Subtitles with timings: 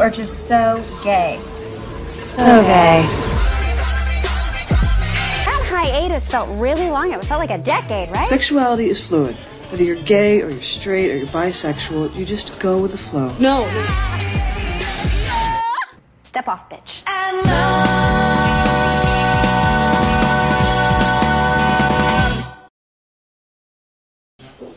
[0.00, 1.38] are just so gay.
[2.04, 3.02] So gay.
[5.44, 7.12] That hiatus felt really long.
[7.12, 8.26] It felt like a decade, right?
[8.26, 9.36] Sexuality is fluid.
[9.70, 13.32] Whether you're gay or you're straight or you're bisexual, you just go with the flow.
[13.38, 13.68] No.
[16.24, 17.02] Step off, bitch.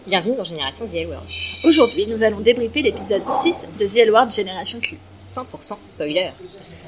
[0.05, 1.27] Bienvenue dans Génération The L World.
[1.63, 4.98] Aujourd'hui, nous allons débriefer l'épisode 6 de The L Word Génération Q.
[5.27, 6.32] 100% spoiler.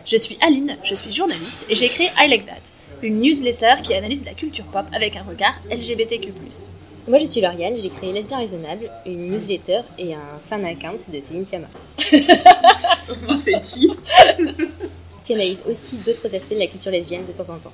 [0.05, 2.71] Je suis Aline, je suis journaliste et j'ai créé I Like That,
[3.01, 6.33] une newsletter qui analyse la culture pop avec un regard LGBTQ+.
[7.07, 11.19] Moi je suis Lauriane, j'ai créé Lesbien Raisonnable, une newsletter et un fan account de
[11.19, 11.67] Céline Sciamma.
[13.37, 13.91] C'est dit.
[15.23, 17.73] qui analyse aussi d'autres aspects de la culture lesbienne de temps en temps.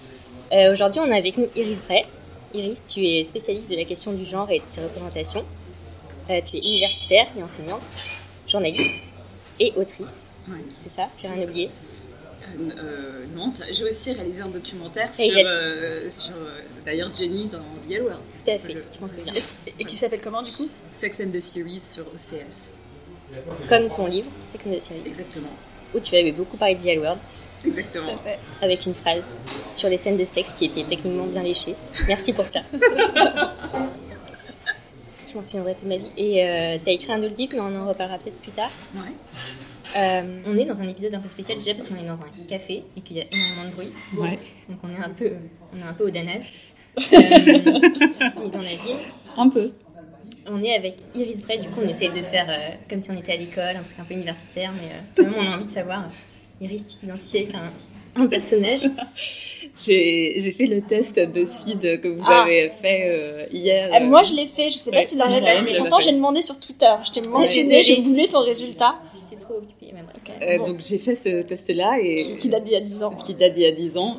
[0.52, 2.06] Euh, Aujourd'hui, on a avec nous Iris Bray.
[2.54, 5.46] Iris, tu es spécialiste de la question du genre et de ses représentations.
[6.30, 7.82] Euh, tu es universitaire et enseignante,
[8.48, 9.14] journaliste
[9.62, 10.34] et autrice.
[10.50, 10.58] Ouais.
[10.84, 11.70] C'est ça J'ai rien oublié.
[12.60, 18.06] Euh, non, j'ai aussi réalisé un documentaire sur, euh, sur euh, d'ailleurs Jenny dans Yellow
[18.06, 18.22] World.
[18.34, 19.32] Tout à fait, Je- je m'en souviens.
[19.80, 22.78] Et qui s'appelle comment du coup Sex and the Series sur OCS.
[23.70, 25.48] Comme ton livre, Sex and the City, Exactement.
[25.96, 27.20] où tu avais beaucoup parlé de The L World,
[27.66, 28.20] Exactement.
[28.62, 29.32] avec une phrase
[29.74, 31.76] sur les scènes de sexe qui étaient techniquement bien léchées.
[32.08, 32.60] Merci pour ça.
[35.32, 36.12] Je m'en souviendrai toute ma vie.
[36.18, 38.72] Et euh, t'as écrit un autre livre, mais on en reparlera peut-être plus tard.
[38.96, 39.12] Ouais.
[39.98, 42.30] Euh, on est dans un épisode un peu spécial déjà parce qu'on est dans un
[42.48, 43.92] café et qu'il y a énormément de bruit.
[44.18, 44.40] Ouais.
[44.70, 45.32] Donc on est un peu,
[45.74, 46.46] on est un peu au Danas.
[47.14, 48.42] Euh,
[49.38, 49.44] en.
[49.44, 49.72] Un peu.
[50.50, 53.18] On est avec Iris Bray, du coup on essaie de faire euh, comme si on
[53.18, 55.72] était à l'école, un truc un peu universitaire, mais quand même on a envie de
[55.72, 56.10] savoir.
[56.60, 57.72] Iris, tu t'identifies avec un,
[58.22, 58.82] un personnage
[59.76, 62.44] J'ai fait le test BuzzFeed que vous Ah.
[62.44, 63.90] avez fait euh, hier.
[63.94, 65.78] Ah, euh, Moi je l'ai fait, je sais pas Ouais, si Lauriane je l'a fait.
[65.78, 68.96] Pourtant j'ai demandé sur Twitter, je t'ai mentionné, je voulais ton résultat.
[69.16, 69.94] J'étais trop occupée,
[70.42, 70.68] euh, Bon.
[70.68, 73.12] Donc j'ai fait ce test-là et Qui, qui date d'il y a 10 ans.
[73.16, 74.18] qui date d'il y a 10 ans.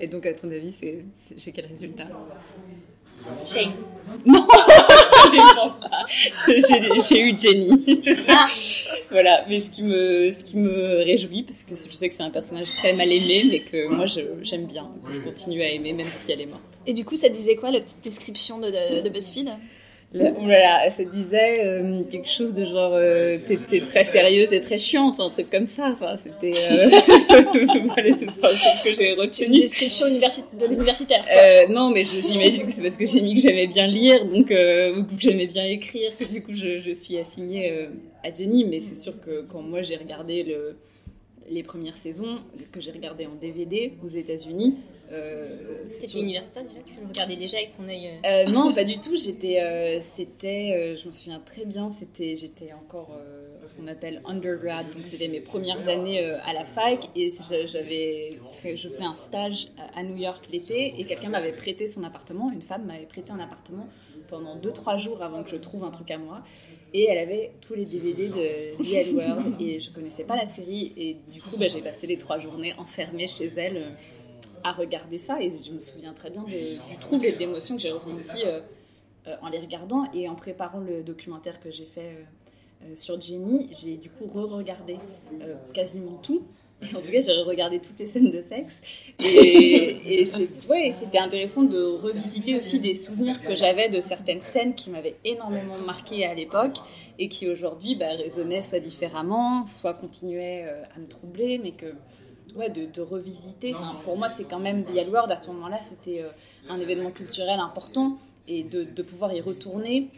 [0.00, 1.04] Et donc à ton avis, c'est-
[1.36, 2.04] j'ai quel résultat?
[3.46, 3.72] Shane.
[4.26, 4.46] Non,
[4.88, 6.06] absolument pas.
[6.46, 8.02] J'ai j'ai eu Jenny.
[8.28, 8.46] Ah.
[9.10, 12.22] voilà, mais ce qui me ce qui me réjouit parce que je sais que c'est
[12.22, 15.92] un personnage très mal aimé, mais que moi j'aime bien, que je continue à aimer
[15.92, 16.62] même si elle est morte.
[16.86, 19.50] Et du coup ça disait quoi la petite description de, de, de BuzzFeed?
[20.14, 24.78] Là, voilà, ça disait euh, quelque chose de genre euh, t'es très sérieuse et très
[24.78, 25.90] chiante, un truc comme ça.
[25.92, 26.88] Enfin, c'était euh...
[27.84, 31.26] voilà, c'est c'est ce que j'ai C'est une description de l'universitaire.
[31.30, 34.50] Euh, non, mais j'imagine que c'est parce que j'ai mis que j'aimais bien lire, donc
[34.50, 37.88] euh, que j'aimais bien écrire, que du coup je, je suis assignée
[38.24, 38.64] à Jenny.
[38.64, 40.78] Mais c'est sûr que quand moi j'ai regardé le,
[41.50, 42.38] les premières saisons,
[42.72, 44.76] que j'ai regardé en DVD aux États-Unis,
[45.12, 48.08] euh, C'était universitaire déjà Tu le regardais déjà avec ton œil.
[48.24, 49.16] euh, euh, non, pas du tout.
[49.16, 51.90] J'étais, c'était, je me souviens très bien.
[51.98, 53.18] C'était, j'étais encore
[53.64, 58.38] ce qu'on appelle undergrad, donc c'était mes premières années à la fac et j'a- j'avais,
[58.64, 62.50] je faisais un stage à New York l'été et quelqu'un m'avait prêté son appartement.
[62.50, 63.88] Une femme m'avait prêté un appartement
[64.28, 66.42] pendant 2-3 jours avant que je trouve un truc à moi
[66.94, 70.46] et elle avait tous les DVD de The L World et je connaissais pas la
[70.46, 73.92] série et du coup bah, j'ai passé les trois journées enfermée chez elle.
[74.64, 76.54] À regarder ça et je me souviens très bien du
[77.00, 78.60] trouble et de l'émotion que j'ai ressenti euh,
[79.26, 82.26] euh, en les regardant et en préparant le documentaire que j'ai fait
[82.82, 84.96] euh, sur Jenny, j'ai du coup re-regardé
[85.72, 86.42] quasiment tout.
[86.94, 88.80] En tout cas, j'ai regardé toutes les scènes de sexe.
[89.18, 94.76] Et, c'est- ouais, c'était intéressant de revisiter aussi des souvenirs que j'avais de certaines scènes
[94.76, 96.76] qui m'avaient énormément marqué à l'époque
[97.18, 101.86] et qui aujourd'hui bah, résonnaient soit différemment, soit continuaient à me troubler, mais que
[102.56, 103.74] ouais, de, de revisiter.
[103.74, 106.28] Enfin, pour moi, c'est quand même The L Word, à ce moment-là, c'était euh,
[106.68, 110.08] un événement culturel important et de, de pouvoir y retourner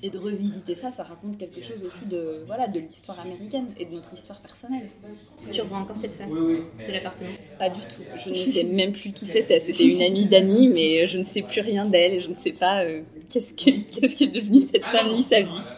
[0.00, 3.84] et de revisiter ça, ça raconte quelque chose aussi de voilà de l'histoire américaine et
[3.84, 4.88] de notre histoire personnelle.
[5.50, 7.30] Tu revois encore cette femme de l'appartement?
[7.58, 8.02] Pas du tout.
[8.16, 9.58] Je ne sais même plus qui c'était.
[9.58, 12.52] C'était une amie d'amis, mais je ne sais plus rien d'elle et je ne sais
[12.52, 15.68] pas euh, qu'est-ce que- qu'est-ce qui est devenu cette femme ni sa vie.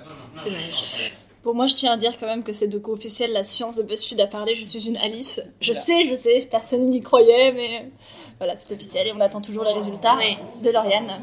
[0.44, 1.12] Dommage.
[1.42, 3.76] Pour moi, je tiens à dire quand même que c'est de quoi officiel, la science
[3.76, 5.40] de BuzzFeed a parlé, je suis une Alice.
[5.60, 7.90] Je sais, je sais, personne n'y croyait, mais
[8.38, 10.16] voilà, c'est officiel et on attend toujours les résultats
[10.62, 11.20] de Lauriane.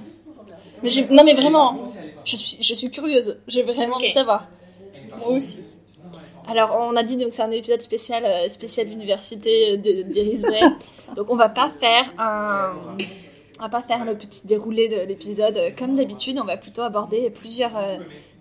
[0.82, 1.80] Mais non mais vraiment,
[2.26, 4.14] je suis, je suis curieuse, j'ai vraiment envie de Ok.
[4.16, 4.48] savoir.
[5.20, 5.60] Moi aussi.
[6.48, 10.64] Alors, on a dit donc c'est un épisode spécial, euh, spécial université de- d'Iris Bray.
[11.16, 12.74] donc, on va pas faire un,
[13.60, 16.40] on va pas faire le petit déroulé de l'épisode euh, comme d'habitude.
[16.42, 17.98] On va plutôt aborder plusieurs euh,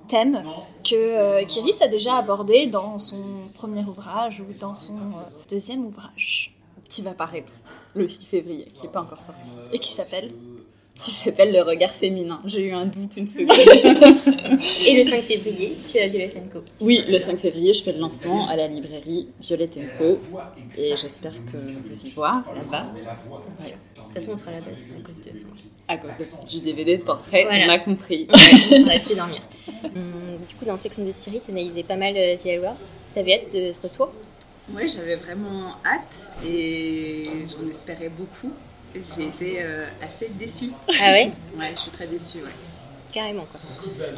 [0.06, 0.42] thèmes
[0.84, 3.22] que euh, qu'Iris a déjà abordés dans son
[3.54, 6.54] premier ouvrage ou dans son euh, deuxième ouvrage
[6.88, 7.52] Qui va paraître
[7.94, 9.50] le 6 février, qui n'est pas encore sorti.
[9.72, 10.32] et qui s'appelle
[10.96, 12.40] qui s'appelle Le regard féminin.
[12.46, 13.50] J'ai eu un doute une seconde.
[14.86, 16.60] Et le 5 février, tu as Violette Co.
[16.80, 20.18] oui, le 5 février, je fais le lancement à la librairie Violette Co.
[20.78, 22.82] Et j'espère que vous y voir là-bas.
[22.86, 25.30] De toute façon, on sera là-bas à cause de.
[25.88, 27.66] À cause de- du DVD de portrait, Voilà.
[27.66, 28.26] on a compris.
[28.32, 29.42] on sera resté dormir.
[29.84, 29.92] Hum,
[30.48, 32.74] du coup, dans Sex and the City, tu analysais pas mal euh, The Hour.
[33.14, 34.08] T'avais hâte de ce retour?
[34.74, 38.52] Ouais, j'avais vraiment hâte et j'en espérais beaucoup.
[39.16, 40.70] J'ai été euh, assez déçue.
[40.88, 41.32] Ah ouais?
[41.56, 42.50] Ouais, je suis très déçue, ouais.
[43.16, 43.60] Carrément, quoi.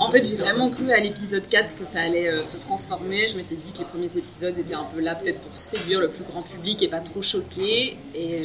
[0.01, 3.29] En fait, j'ai vraiment cru à l'épisode 4 que ça allait euh, se transformer.
[3.29, 6.09] Je m'étais dit que les premiers épisodes étaient un peu là peut-être pour séduire le
[6.09, 7.97] plus grand public et pas trop choquer.
[8.13, 8.43] Et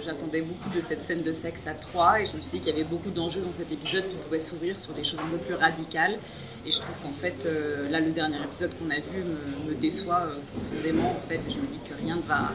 [0.00, 2.68] j'attendais beaucoup de cette scène de sexe à 3 et je me suis dit qu'il
[2.68, 5.38] y avait beaucoup d'enjeux dans cet épisode qui pouvaient s'ouvrir sur des choses un peu
[5.38, 6.16] plus radicales.
[6.64, 9.24] Et je trouve qu'en fait, euh, là, le dernier épisode qu'on a vu
[9.66, 11.40] me, déçoit euh, profondément en fait.
[11.44, 12.52] Et je me dis que rien ne va,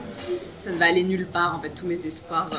[0.57, 1.57] ça ne va aller nulle part.
[1.57, 2.49] En fait, tous mes espoirs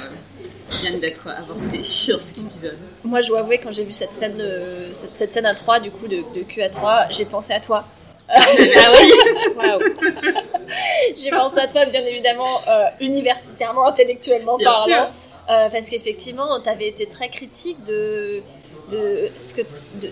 [0.70, 2.76] viennent d'être avortés sur cet épisode.
[3.04, 5.80] Moi, je dois avouer, quand j'ai vu cette scène, de- cette, cette scène à 3,
[5.80, 7.84] du coup, de, de Q à 3, j'ai pensé à toi.
[8.28, 9.12] Ah oui
[9.56, 9.80] Waouh
[11.22, 14.84] J'ai pensé à toi, bien évidemment, euh, universitairement, intellectuellement Bien parlant.
[14.86, 15.06] sûr.
[15.50, 18.42] Euh, parce qu'effectivement, tu avais été très critique de,
[18.90, 19.62] de ce que.
[20.00, 20.10] de-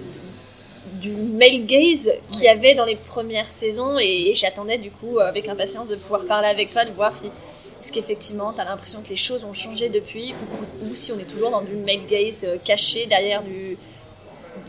[1.00, 5.18] du male gaze qu'il y avait dans les premières saisons et, et j'attendais du coup
[5.20, 7.30] avec impatience de pouvoir parler avec toi, de voir si
[7.82, 10.34] est-ce qu'effectivement tu as l'impression que les choses ont changé depuis
[10.82, 13.76] ou, si on est toujours dans du male gaze euh, caché derrière du,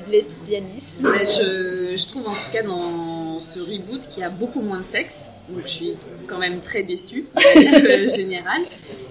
[0.07, 1.13] lesbianisme?
[1.13, 5.25] Je trouve en tout cas dans ce reboot qu'il y a beaucoup moins de sexe,
[5.49, 5.93] donc je suis
[6.27, 8.61] quand même très déçue euh, générale.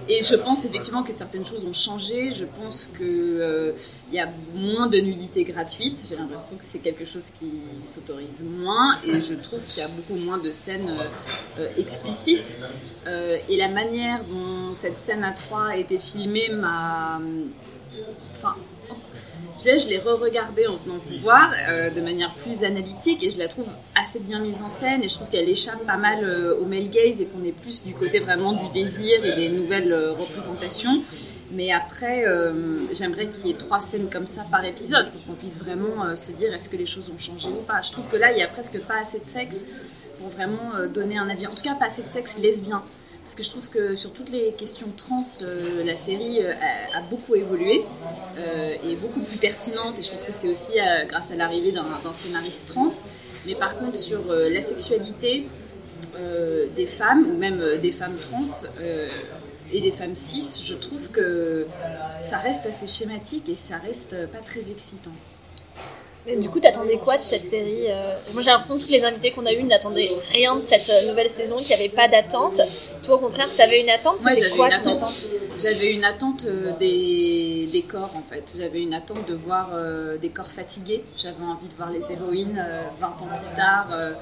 [0.09, 2.31] Et je pense effectivement que certaines choses ont changé.
[2.31, 3.71] Je pense que euh,
[4.11, 6.03] y a moins de nudité gratuite.
[6.07, 7.51] J'ai l'impression que c'est quelque chose qui
[7.87, 12.59] s'autorise moins, et je trouve qu'il y a beaucoup moins de scènes euh, euh, explicites.
[13.07, 17.19] Euh, et la manière dont cette scène à trois a été filmée m'a,
[18.37, 18.55] enfin
[19.63, 23.47] je l'ai, re-regardée en venant vous voir euh, de manière plus analytique et je la
[23.47, 26.65] trouve assez bien mise en scène et je trouve qu'elle échappe pas mal euh, au
[26.65, 30.13] male gaze et qu'on est plus du côté vraiment du désir et des nouvelles euh,
[30.13, 31.03] représentations.
[31.51, 32.25] Mais après,
[32.93, 36.31] j'aimerais qu'il y ait trois scènes comme ça par épisode pour qu'on puisse vraiment se
[36.31, 37.79] dire est-ce que les choses ont changé ou pas.
[37.83, 39.67] Je trouve que là, il y a presque pas assez de sexe
[40.17, 41.45] pour vraiment donner un avis.
[41.45, 42.81] En tout cas, pas assez de sexe lesbien.
[43.23, 45.23] Parce que je trouve que sur toutes les questions trans,
[45.85, 46.53] la série euh,
[46.93, 47.81] a, beaucoup évolué
[48.37, 49.97] euh, et est beaucoup plus pertinente.
[49.97, 52.89] Et je pense que c'est aussi euh, grâce à l'arrivée d'un scénariste trans.
[53.45, 55.47] Mais par contre, sur la sexualité
[56.75, 58.67] des femmes, ou même des femmes trans
[59.71, 61.67] et des femmes cis, je trouve que
[62.21, 65.11] ça reste assez schématique et ça reste pas très excitant.
[66.25, 69.03] Mais du coup, t'attendais quoi de cette série euh Moi, j'ai l'impression que tous les
[69.03, 72.07] invités qu'on a eus n'attendaient rien de cette euh, nouvelle saison, qu'il n'y avait pas
[72.07, 72.61] d'attente.
[73.03, 75.01] Toi, au contraire, t'avais une attente Moi, j'avais quoi une attente.
[75.57, 76.47] J'avais une attente
[76.79, 78.43] des, des corps, en fait.
[78.57, 81.03] J'avais une attente de voir euh, des corps fatigués.
[81.17, 84.13] J'avais envie de voir les héroïnes euh, 20 ans plus tard, euh,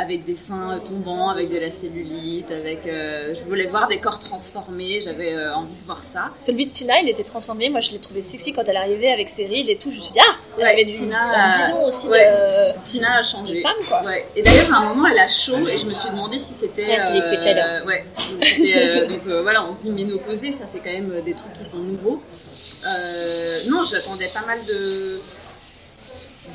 [0.00, 2.86] avec des seins tombants, avec de la cellulite, avec...
[2.86, 5.00] euh, je voulais voir des corps transformés.
[5.00, 6.30] J'avais euh, envie de voir ça.
[6.38, 7.68] Celui de Tina, il était transformé.
[7.70, 9.90] Moi, je l'ai trouvé sexy quand elle arrivait avec ses rides et tout.
[9.90, 12.24] Je me suis dit, ah Elle Ouais, avait du Tina, un euh, bidon aussi ouais.
[12.24, 12.84] de...
[12.84, 13.62] Tina a changé.
[13.62, 14.02] Femme, quoi.
[14.04, 14.26] Ouais.
[14.36, 16.86] Et d'ailleurs, à un moment, elle a chaud et je me suis demandé si c'était.
[16.86, 17.86] Ouais, c'est liquid shadow.
[17.86, 18.04] ouais.
[18.30, 21.32] Donc, euh, donc, euh, voilà, on se dit ménopausée, ça c'est quand même euh, des
[21.32, 22.22] trucs qui sont nouveaux.
[22.86, 25.20] Euh, non, j'attendais pas mal de.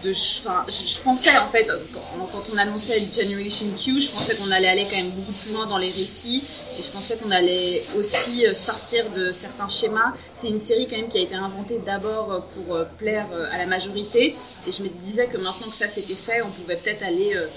[0.01, 4.11] De, ch- enfin, je, je pensais en fait, quand, quand on annonçait Generation Q, je
[4.11, 6.41] pensais qu'on allait aller quand même beaucoup plus loin dans les récits
[6.77, 10.13] et je pensais qu'on allait aussi euh, sortir de certains schémas.
[10.33, 13.57] C'est une série quand même qui a été inventée d'abord euh, pour euh, plaire à
[13.57, 14.35] la majorité
[14.67, 17.47] et je me disais que maintenant que ça c'était fait, on pouvait peut-être aller euh,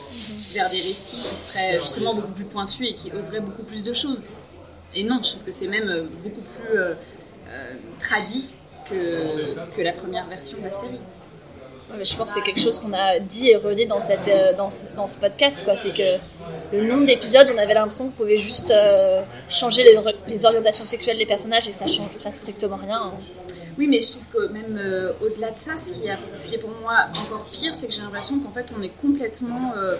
[0.52, 3.92] vers des récits qui seraient justement beaucoup plus pointus et qui oseraient beaucoup plus de
[3.92, 4.28] choses.
[4.94, 6.94] Et non, je trouve que c'est même beaucoup plus euh,
[7.50, 8.54] euh, tradit
[8.88, 11.00] que, que la première version de la série.
[12.02, 14.68] Je pense que c'est quelque chose qu'on a dit et redit dans, cette, euh, dans,
[14.96, 15.64] dans ce podcast.
[15.64, 15.76] quoi.
[15.76, 16.18] C'est que
[16.72, 19.84] le nombre d'épisodes, on avait l'impression qu'on pouvait juste euh, changer
[20.26, 22.96] les, orientations sexuelles des personnages et ça changerait strictement rien.
[22.96, 23.12] hein.
[23.78, 26.70] Oui, mais je trouve que même euh, au-delà de ça, ce qui, a- est pour
[26.80, 29.96] moi encore pire, c'est que j'ai l'impression qu'en fait, on est complètement euh,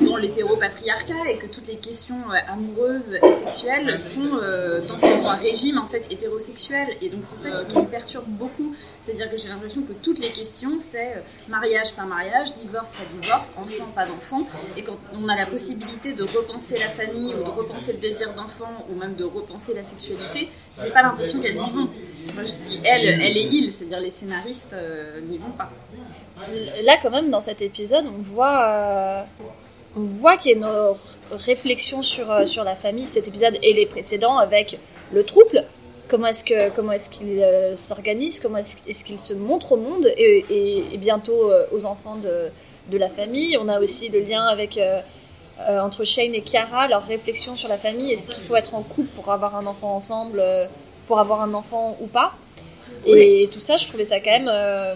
[0.00, 5.06] dans l'hétéropatriarcat et que toutes les questions euh, amoureuses et sexuelles sont euh, dans ce
[5.06, 6.96] un régime en fait hétérosexuel.
[7.02, 8.74] Et donc c'est ça qui, qui me perturbe beaucoup.
[9.00, 13.54] C'est-à-dire que j'ai l'impression que toutes les questions, c'est mariage, pas mariage, divorce, pas divorce,
[13.56, 14.46] enfant, pas d'enfant.
[14.76, 18.34] Et quand on a la possibilité de repenser la famille ou de repenser le désir
[18.34, 20.48] d'enfant ou même de repenser la sexualité,
[20.82, 21.88] j'ai pas l'impression qu'elles y vont.
[22.34, 25.70] Moi je dis elle, elle et il, c'est-à-dire les scénaristes euh, n'y vont pas.
[26.82, 29.22] Là, quand même, dans cet épisode, on voit, euh,
[29.94, 30.96] voit qu'il y a une
[31.30, 34.78] réflexion sur, euh, sur la famille, cet épisode et les précédents, avec
[35.12, 35.64] le trouble
[36.08, 41.84] comment est-ce est-ce qu'il s'organise, comment est-ce, qu'il se montre au monde et, bientôt aux
[41.84, 42.48] enfants de,
[42.90, 43.56] de la famille.
[43.56, 44.76] On a aussi le lien avec
[45.68, 48.10] entre Shane et Kiara, leur réflexion sur la famille.
[48.10, 50.42] Est-ce qu'il faut être en couple pour avoir un enfant ensemble,
[51.10, 52.34] pour avoir un enfant ou pas
[53.06, 54.94] Et tout ça, je trouvais ça quand même euh,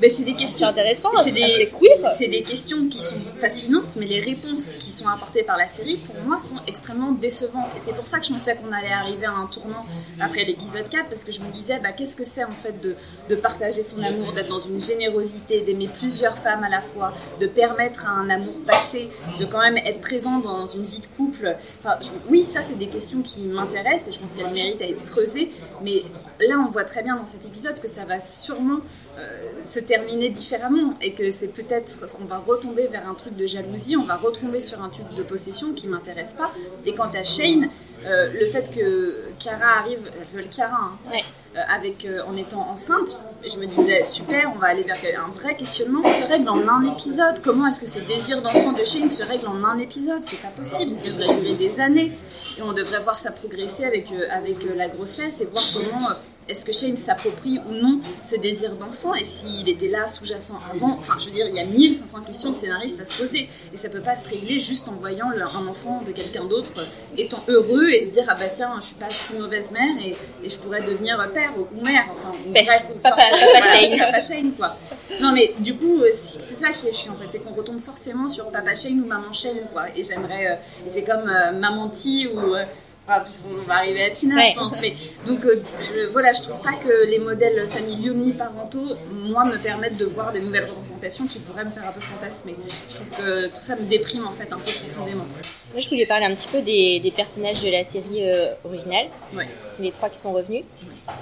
[0.00, 0.66] Ben, c'est des questions.
[0.66, 2.10] intéressant, C'est des, queer.
[2.10, 5.98] c'est des questions qui sont fascinantes, mais les réponses qui sont apportées par la série,
[5.98, 7.68] pour moi, sont extrêmement décevantes.
[7.76, 9.86] Et c'est pour ça que je pensais qu'on allait arriver à un tournant
[10.20, 12.96] après l'épisode 4, parce que je me disais, bah, qu'est-ce que c'est en fait de,
[13.28, 17.46] de partager son amour, d'être dans une générosité, d'aimer plusieurs femmes à la fois, de
[17.46, 19.08] permettre à un amour passé,
[19.38, 21.56] de quand même être présent dans une vie de couple.
[21.80, 24.86] Enfin, je- oui, ça, c'est des questions qui m'intéressent et je pense qu'elles méritent à
[24.86, 25.50] être creusées,
[25.82, 26.02] mais
[26.40, 28.78] là, on voit très bien dans cet épisode que ça va sûrement
[29.18, 33.46] euh, se terminer différemment et que c'est peut-être on va retomber vers un truc de
[33.46, 36.50] jalousie, on va retomber sur un truc de possession qui m'intéresse pas.
[36.86, 37.68] Et quant à Shane,
[38.06, 41.22] euh, le fait que Chiara arrive, elle s'appelle Chiara, hein, Ouais.
[41.56, 45.30] euh, avec euh, en étant enceinte, je me disais super, on va aller vers un
[45.32, 46.02] vrai questionnement.
[46.08, 47.40] Ça se règle en un épisode.
[47.42, 50.22] Comment est-ce que ce désir d'enfant de Shane se règle en un épisode?
[50.22, 50.90] C'est pas possible.
[50.90, 52.12] Ça devrait durer des années
[52.58, 56.08] et on devrait voir ça progresser avec avec la grossesse et voir comment
[56.48, 60.96] est-ce que Shane s'approprie ou non ce désir d'enfant et s'il était là sous-jacent avant?
[60.98, 63.76] Enfin, je veux dire, il y a 1500 questions de scénaristes à se poser et
[63.76, 66.72] ça peut pas se régler juste en voyant un enfant de quelqu'un d'autre
[67.16, 70.16] étant heureux et se dire ah bah tiens, je suis pas si mauvaise mère et,
[70.44, 72.64] et je pourrais devenir père ou, mère, enfin, Père.
[72.64, 73.98] bref, ou Papa- sortir- Papa voilà, Shane.
[73.98, 74.76] Papa Shane, quoi.
[75.20, 77.80] Non mais du coup, euh, c'est ça qui est chiant en fait, c'est qu'on retombe
[77.80, 79.84] forcément sur Papa Shane ou Maman Shane, quoi.
[79.96, 80.54] Et j'aimerais, euh,
[80.86, 82.64] c'est comme euh, Maman T ou euh,
[83.06, 84.52] Enfin, puisqu'on va arriver à Tina, Ouais.
[84.54, 84.80] je pense.
[84.80, 84.94] Mais,
[85.26, 85.62] donc, euh,
[85.94, 90.32] euh, voilà, je trouve pas que les modèles familiaux mi-parentaux, moi, me permettent de voir
[90.32, 92.54] des nouvelles représentations qui pourraient me faire un peu fantasmer.
[92.88, 95.24] Je trouve que tout ça me déprime, en fait, un peu profondément.
[95.72, 99.08] Moi, je voulais parler un petit peu des, des personnages de la série euh, originale,
[99.36, 99.48] Ouais.
[99.80, 100.64] les trois qui sont revenus.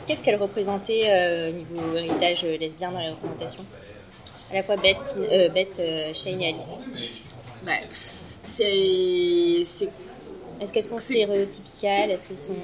[0.06, 3.64] Qu'est-ce qu'elles représentaient au niveau héritage lesbien dans les représentations?
[4.52, 5.16] À la fois Beth,
[5.52, 5.80] Beth
[6.14, 6.76] Shane et Alice.
[7.64, 9.62] Bah, c'est.
[10.62, 12.54] Est-ce qu'elles sont stéréotypicales Est-ce qu'elles sont...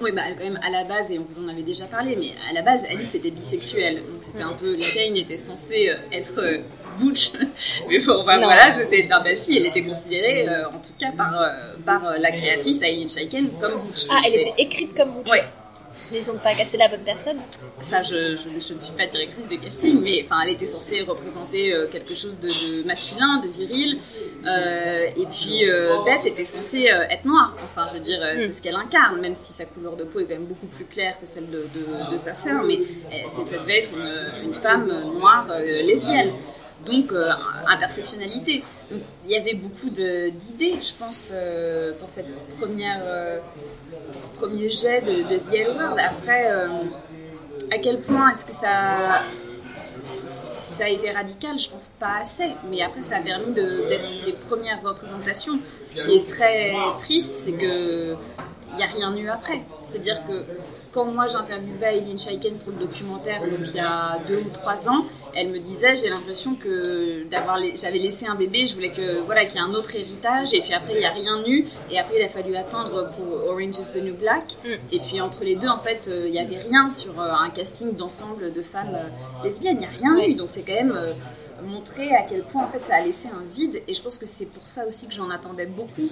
[0.00, 2.28] Oui, bah, quand même, à la base, et on vous en avait déjà parlé, mais
[2.50, 3.96] à la base, Alice était bisexuelle.
[3.96, 4.80] Donc, c'était un peu.
[4.80, 6.38] Shane était censé euh, être.
[6.38, 6.58] euh,
[6.98, 7.32] Butch,
[7.88, 8.22] mais bon, Non.
[8.24, 9.04] voilà, c'était.
[9.04, 11.48] Non, bah, si, elle était considérée, euh, en tout cas, par, euh,
[11.86, 14.06] par euh, la créatrice Aileen Shaiken comme Butch.
[14.10, 15.30] Ah, elle était écrite comme vous.
[15.30, 15.42] Ouais.
[16.14, 17.38] Ils ont pas cassé la bonne personne.
[17.80, 21.86] Ça, je, ne suis pas directrice de casting, mais enfin, elle était censée représenter euh,
[21.88, 23.98] quelque chose de, masculin, de viril.
[24.46, 27.54] Euh, et puis, euh, Beth était censée euh, être noire.
[27.56, 30.24] Enfin, je veux dire, c'est ce qu'elle incarne, même si sa couleur de peau est
[30.24, 32.62] quand même beaucoup plus claire que celle de, sa sœur.
[32.62, 32.78] Mais
[33.10, 33.90] c'est- ça devait être
[34.44, 36.32] une, femme noire lesbienne.
[36.86, 37.30] Donc, euh,
[37.68, 38.64] intersectionnalité.
[38.90, 42.26] Il y avait beaucoup de- d'idées, je pense, euh, pour cette
[42.58, 43.38] première, euh,
[44.20, 45.98] ce premier jet de, de The World.
[45.98, 46.46] Après,
[47.70, 49.22] à quel point est-ce que ça,
[50.26, 52.48] ça a été radical Je pense pas assez.
[52.70, 55.58] Mais après, ça a permis de- d'être des premières représentations.
[55.84, 58.16] Ce qui est très triste, c'est que
[58.72, 59.62] il n'y a rien eu après.
[59.82, 60.44] C'est-à-dire que
[60.92, 64.88] quand moi j'interviewais Eileen Shaiken pour le documentaire, donc il y a deux ou trois
[64.88, 69.20] ans, elle me disait j'ai l'impression que d'avoir j'avais laissé un bébé, je voulais que
[69.20, 71.66] voilà qu'il y ait un autre héritage, et puis après il n'y a rien eu,
[71.90, 74.56] et après il a fallu attendre pour Orange is the New Black,
[74.92, 77.48] et puis entre les deux en fait euh, il n'y avait rien sur euh, un
[77.50, 80.98] casting d'ensemble de femmes euh, lesbiennes, il n'y a rien eu, donc c'est quand même
[81.62, 84.26] montrer à quel point en fait ça a laissé un vide et je pense que
[84.26, 86.02] c'est pour ça aussi que j'en attendais beaucoup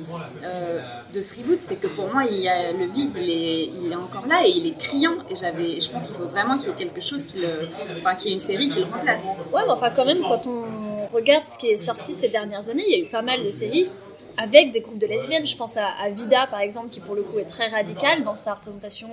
[0.44, 0.80] euh,
[1.12, 3.92] de ce reboot c'est que pour moi il y a le vide il est, il
[3.92, 6.68] est encore là et il est criant et j'avais je pense qu'il faut vraiment qu'il
[6.68, 9.36] y ait quelque chose qui le enfin qu'il y ait une série qui le remplace
[9.52, 12.84] Ouais, mais enfin, quand même, quand on regarde ce qui est sorti ces dernières années,
[12.86, 13.88] il y a eu pas mal de séries
[14.36, 15.46] avec des groupes de lesbiennes.
[15.46, 18.36] Je pense à, à Vida, par exemple, qui pour le coup est très radicale dans
[18.36, 19.08] sa représentation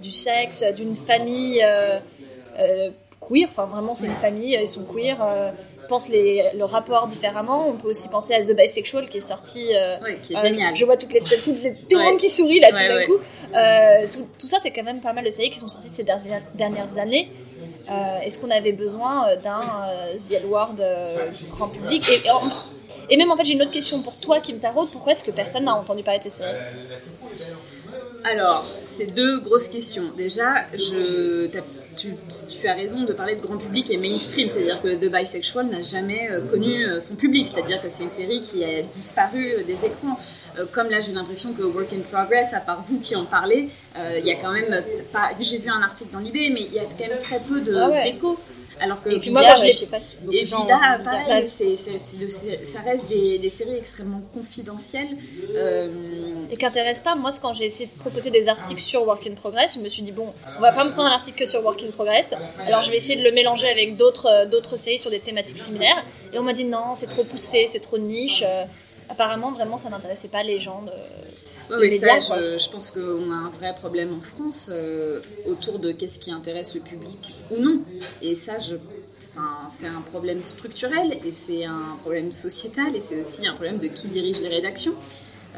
[0.00, 1.98] du sexe, d'une famille euh,
[2.58, 2.90] euh,
[3.20, 3.48] queer.
[3.50, 5.16] Enfin, vraiment, c'est une famille, ils sont queer.
[5.22, 5.50] euh,
[5.86, 7.68] pense les, le rapport différemment.
[7.68, 9.74] On peut aussi penser à The Bisexual qui est sorti.
[9.74, 12.18] euh, ouais, qui est euh, génial je vois toutes les, toutes les- tout le monde
[12.18, 13.18] qui sourit là tout d'un coup.
[13.54, 16.04] Euh, tout, tout ça, c'est quand même pas mal de séries qui sont sorties ces
[16.04, 17.30] dernières, dernières années.
[17.88, 19.62] Euh, Est-ce qu'on avait besoin d'un
[20.16, 22.04] The World euh, grand public?
[22.10, 22.42] Et, et, en-
[23.08, 24.88] et même en fait, j'ai une autre question pour toi me taraude.
[24.90, 26.56] Pourquoi est-ce que personne n'a entendu parler de ces séries?
[28.24, 30.10] Alors, c'est deux grosses questions.
[30.16, 31.48] Déjà, je,
[31.96, 32.14] tu,
[32.48, 35.80] tu as raison de parler de grand public et mainstream, c'est-à-dire que The Bisexual n'a
[35.80, 39.62] jamais euh, connu euh, son public, c'est-à-dire que c'est une série qui a disparu euh,
[39.64, 40.18] des écrans.
[40.72, 44.24] Comme là, j'ai l'impression que Work in Progress, à part vous qui en parlez, il
[44.24, 45.28] y a quand même pas.
[45.38, 47.76] J'ai vu un article dans l'idée, mais il y a quand même très peu de
[47.76, 48.04] Ah ouais.
[48.04, 48.38] d'écho.
[48.80, 50.98] Alors que Et puis Vida, moi, quand je sais pas si beaucoup et gens Vida,
[50.98, 55.08] vu pareil, c'est- c'est- c'est ça reste des, des séries extrêmement confidentielles.
[55.56, 55.88] Euh,
[56.50, 57.14] et qui intéresse pas.
[57.14, 60.02] Moi, quand j'ai essayé de proposer des articles sur Work in Progress, je me suis
[60.02, 62.30] dit bon, on va pas me prendre un article que sur Work in Progress,
[62.66, 65.58] alors je vais essayer de le mélanger avec d'autres euh, d'autres séries sur des thématiques
[65.58, 66.02] similaires.
[66.32, 68.44] Et on m'a dit non, c'est trop poussé, c'est trop niche.
[69.08, 70.82] Apparemment, vraiment, ça n'intéressait pas les gens.
[70.82, 71.74] De...
[71.74, 75.20] Ouais, les médias, ça, je, je pense qu'on a un vrai problème en France euh,
[75.46, 77.80] autour de qu'est-ce qui intéresse le public ou non.
[78.20, 78.76] Et ça, je,
[79.32, 83.78] enfin, c'est un problème structurel et c'est un problème sociétal et c'est aussi un problème
[83.78, 84.94] de qui dirige les rédactions.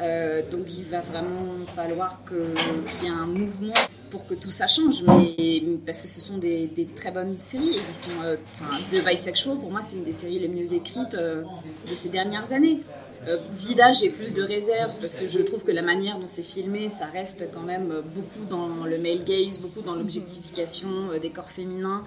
[0.01, 3.73] Euh, donc il va vraiment falloir qu'il y ait un mouvement
[4.09, 7.75] pour que tout ça change, mais parce que ce sont des, des très bonnes séries
[7.75, 10.73] et qui sont, euh, enfin, The Bisexual pour moi c'est une des séries les mieux
[10.73, 11.43] écrites euh,
[11.89, 12.79] de ces dernières années.
[13.27, 16.43] Euh, Vida, j'ai plus de réserves parce que je trouve que la manière dont c'est
[16.43, 21.29] filmé, ça reste quand même beaucoup dans le male gaze, beaucoup dans l'objectification euh, des
[21.29, 22.03] corps féminins.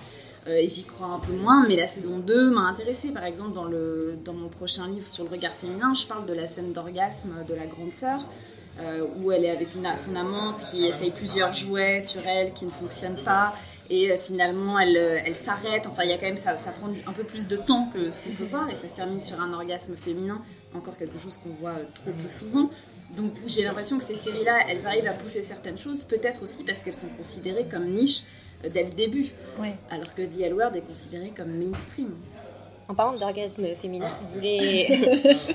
[0.48, 3.12] Euh, et j'y crois un peu moins, mais la saison 2 m'a intéressée.
[3.12, 6.32] Par exemple, dans, le, dans mon prochain livre sur le regard féminin, je parle de
[6.32, 8.26] la scène d'orgasme de la grande sœur,
[8.80, 12.70] euh, où elle est avec son amante qui essaye plusieurs jouets sur elle qui ne
[12.70, 13.54] fonctionnent pas.
[13.90, 15.86] Et euh, finalement, elle, euh, elle s'arrête.
[15.86, 18.10] Enfin, il y a quand même ça, ça prend un peu plus de temps que
[18.10, 20.40] ce qu'on peut voir, et ça se termine sur un orgasme féminin,
[20.74, 22.70] encore quelque chose qu'on voit trop peu souvent.
[23.16, 26.82] Donc, j'ai l'impression que ces séries-là, elles arrivent à pousser certaines choses, peut-être aussi parce
[26.82, 28.22] qu'elles sont considérées comme niche
[28.64, 29.26] euh, dès le début,
[29.60, 29.74] Ouais.
[29.90, 32.10] alors que The L Word est considéré comme mainstream.
[32.88, 34.88] En parlant d'orgasme féminin, je voulais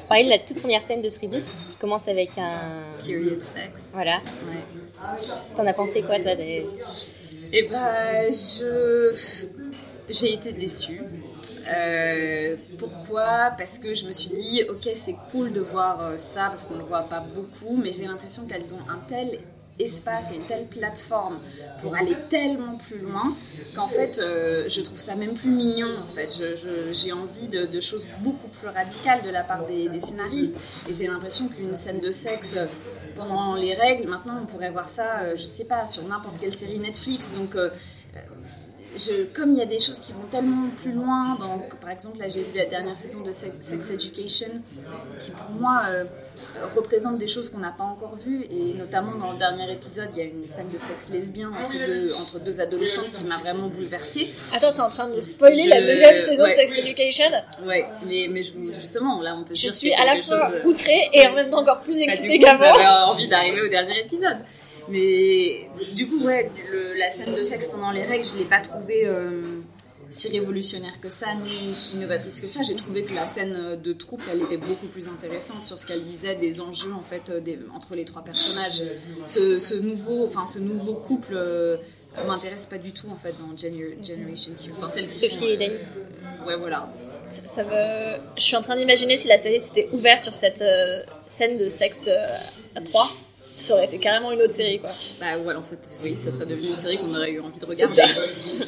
[0.08, 2.96] parler de la toute première scène de ce reboot qui commence avec un.
[3.06, 3.90] Period sex.
[3.94, 4.18] Voilà.
[4.48, 4.64] Ouais.
[5.56, 9.14] T'en as pensé quoi, toi de- Et ben, je
[10.10, 11.02] j'ai été déçue.
[11.68, 13.52] Euh, pourquoi?
[13.58, 16.78] Parce que je me suis dit, ok, c'est cool de voir euh, ça parce qu'on
[16.78, 19.40] le voit pas beaucoup, mais j'ai l'impression qu'elles ont un tel
[19.80, 21.40] espace et une telle plateforme
[21.82, 23.34] pour aller tellement plus loin
[23.76, 26.42] qu'en fait euh, je trouve ça même plus mignon en fait.
[26.92, 30.56] J'ai envie de, choses beaucoup plus radicales de la part des, scénaristes.
[30.90, 32.58] Et j'ai l'impression qu'une scène de sexe
[33.16, 36.54] pendant les règles maintenant on pourrait voir ça euh, je sais pas sur n'importe quelle
[36.54, 37.34] série Netflix.
[37.34, 37.56] Donc
[38.96, 42.20] je, comme il y a des choses qui vont tellement plus loin, donc par exemple
[42.20, 44.62] là j'ai vu la dernière saison de Sex, Education,
[45.20, 46.06] qui pour moi euh,
[46.76, 50.18] représente des choses qu'on n'a pas encore vues, et notamment dans le dernier épisode il
[50.18, 53.68] y a une scène de sexe lesbien entre deux, entre deux adolescentes qui m'a vraiment
[53.68, 54.30] bouleversée.
[54.56, 56.50] Attends, t'es en train de spoiler la deuxième saison ouais.
[56.52, 57.26] de Sex Education?
[57.66, 60.50] Ouais, mais, mais je vous- justement là on peut Je dire suis à la fois
[60.50, 62.66] chose- outrée et en même temps encore plus excitée qu'avant.
[62.66, 64.38] J'avais envie d'arriver au dernier épisode.
[64.90, 68.62] Mais du coup, ouais, le- la scène de sexe pendant les règles, je l'ai pas
[68.62, 69.60] trouvée euh,
[70.10, 72.62] si révolutionnaire que ça, ni si novatrice que ça.
[72.64, 76.04] J'ai trouvé que la scène de troupe, elle était beaucoup plus intéressante sur ce qu'elle
[76.06, 78.82] disait des enjeux en fait euh, des- entre les trois personnages.
[79.26, 81.34] Ce, ce nouveau, enfin ce nouveau couple.
[81.36, 81.78] euh,
[82.26, 84.72] m'intéresse pas du tout en fait dans Gener- Generation Q.
[84.76, 85.76] Enfin, celle qui Sophie et euh, Dani.
[86.48, 86.90] Ouais, voilà.
[87.30, 88.18] Ça, ça me...
[88.38, 91.68] Je suis en train d'imaginer si la série s'était ouverte sur cette euh, scène de
[91.68, 92.38] sexe euh,
[92.76, 93.12] à trois.
[93.58, 94.92] Ça aurait été carrément une autre série, quoi.
[95.20, 95.64] Bah, ou alors,
[96.04, 98.02] oui, ça serait devenu une série qu'on aurait eu envie de regarder.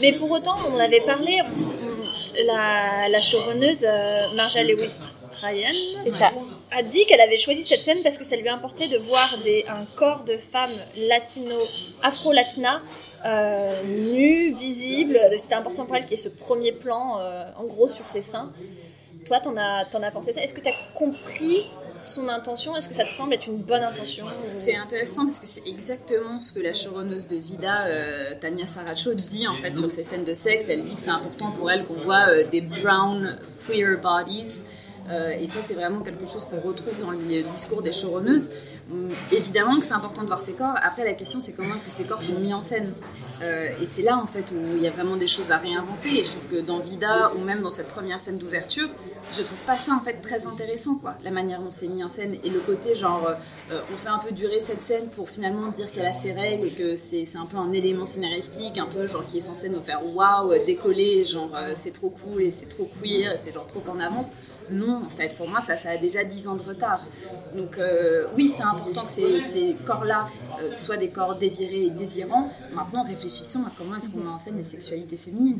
[0.02, 5.00] Mais pour autant, on en avait parlé, on- la, la showrunneuse euh, Marja Lewis
[5.44, 5.70] Ryan
[6.10, 6.32] ça.
[6.72, 9.64] a dit qu'elle avait choisi cette scène parce que ça lui importait de voir des,
[9.70, 10.72] un corps de femme
[11.08, 11.56] latino,
[12.02, 12.82] afro-latina,
[13.26, 15.20] euh, nu, visible.
[15.38, 18.22] C'était important pour elle qu'il y ait ce premier plan, euh, en gros, sur ses
[18.22, 18.52] seins.
[19.28, 20.42] Toi, t'en as, t'en as pensé ça?
[20.42, 21.62] Est-ce que t'as compris
[22.04, 25.48] son intention Est-ce que ça te semble être une bonne intention C'est intéressant parce que
[25.48, 29.90] c'est exactement ce que la showrunneuse de Vida, euh, Tania Saracho, dit en fait sur
[29.90, 30.66] ces scènes de sexe.
[30.70, 34.64] Elle dit que c'est important pour elle qu'on voit euh, des brown queer bodies.
[35.10, 38.50] Euh, et ça, c'est vraiment quelque chose qu'on retrouve dans le discours des showrunneuses.
[38.92, 40.76] Hum, évidemment que c'est important de voir ces corps.
[40.82, 42.94] Après, la question, c'est comment est-ce que ces corps sont mis en scène.
[43.42, 46.20] Euh, et c'est là, en fait, où il y a vraiment des choses à réinventer.
[46.20, 48.90] Et je trouve que dans Vida, ou même dans cette première scène d'ouverture,
[49.32, 51.00] je trouve pas ça, en fait, très intéressant.
[51.24, 53.28] La manière dont c'est mis en scène et le côté, genre,
[53.72, 56.68] euh, on fait un peu durer cette scène pour finalement dire qu'elle a ses règles
[56.68, 59.82] et que c'est un peu un élément scénaristique, un peu, genre, qui est censé nous
[59.82, 63.84] faire waouh, décoller, genre, c'est trop cool et c'est trop queer et c'est, genre, trop
[63.90, 64.32] en avance.
[64.72, 67.02] Non, en fait, pour moi, ça, ça a déjà 10 ans de retard.
[67.56, 70.28] Donc, euh, oui, c'est important que ces, ces corps-là
[70.62, 72.50] euh, soient des corps désirés et désirants.
[72.74, 75.60] Maintenant, réfléchissons à comment est-ce qu'on enseigne les sexualités féminines.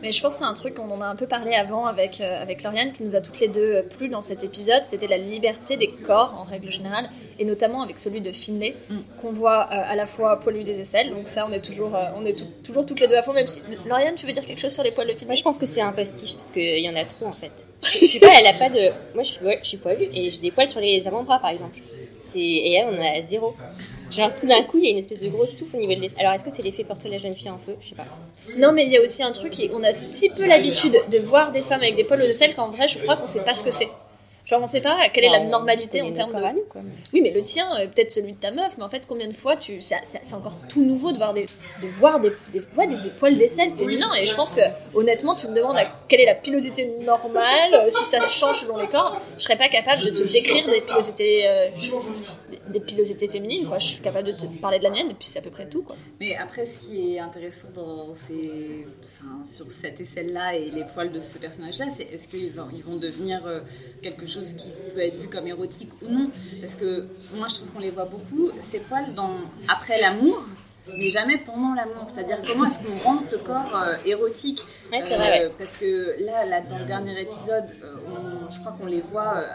[0.00, 2.20] Mais je pense que c'est un truc qu'on en a un peu parlé avant avec,
[2.20, 4.82] euh, avec Lauriane, qui nous a toutes les deux euh, plu dans cet épisode.
[4.84, 8.96] C'était la liberté des corps en règle générale, et notamment avec celui de Finlay, Mm.
[9.20, 11.10] qu'on voit euh, à la fois poilu des aisselles.
[11.10, 13.32] Donc ça, on est toujours, euh, on est tout- toujours toutes les deux à fond.
[13.32, 15.26] Même si Lauriane, tu veux dire quelque chose sur les poils de Finlay?
[15.26, 17.50] Moi, je pense que c'est un postiche parce qu'il y en a trop en fait.
[17.82, 18.90] Je sais pas, elle a pas de.
[19.14, 21.50] Moi, je suis, ouais, je suis poilue et j'ai des poils sur les avant-bras par
[21.50, 21.78] exemple.
[22.24, 23.54] C'est et elle, on a zéro.
[24.10, 26.08] Genre tout d'un coup, il y a une espèce de grosse touffe au niveau de
[26.18, 27.76] Alors est-ce que c'est l'effet porter la jeune fille en feu?
[27.80, 28.06] Je sais pas.
[28.58, 31.52] Non, mais il y a aussi un truc, on a si peu l'habitude de voir
[31.52, 33.62] des femmes avec des poils de sel qu'en vrai, je crois qu'on sait pas ce
[33.62, 33.88] que c'est.
[34.48, 36.40] Genre, on sait pas quelle est la Bah, normalité en termes de.
[36.54, 36.80] nous, quoi.
[37.12, 39.34] Oui, mais le tien, euh, peut-être celui de ta meuf, mais en fait, combien de
[39.34, 39.82] fois tu.
[39.82, 40.00] C'est
[40.34, 44.14] encore tout nouveau de voir des, de voir des, des, ouais, des poils d'aisselle féminins.
[44.14, 44.62] Et je pense que,
[44.94, 48.78] honnêtement, tu me demandes à quelle est la pilosité normale, euh, si ça change selon
[48.78, 51.68] les corps, je serais pas capable de te décrire des pilosités, euh,
[52.68, 53.78] des, pilosités féminines, quoi.
[53.78, 55.68] Je suis capable de te parler de la mienne, et puis c'est à peu près
[55.68, 55.96] tout, quoi.
[56.20, 61.12] Mais après, ce qui est intéressant dans ces, enfin, sur cette aisselle-là et les poils
[61.12, 63.60] de ce personnage-là, c'est est-ce qu'ils vont, ils vont devenir euh,
[64.02, 66.30] quelque chose qui peut être vu comme érotique ou non?
[66.60, 69.36] Parce que moi, je trouve qu'on les voit beaucoup, ces poils, dans,
[69.68, 70.44] après l'amour,
[70.96, 72.04] mais jamais pendant l'amour.
[72.06, 74.64] C'est-à-dire, comment est-ce qu'on rend ce corps euh, érotique?
[74.92, 75.52] Ouais, c'est vrai, ouais.
[75.58, 79.36] Parce que là, là, dans le dernier épisode, euh, on- je crois qu'on les voit,
[79.36, 79.46] euh,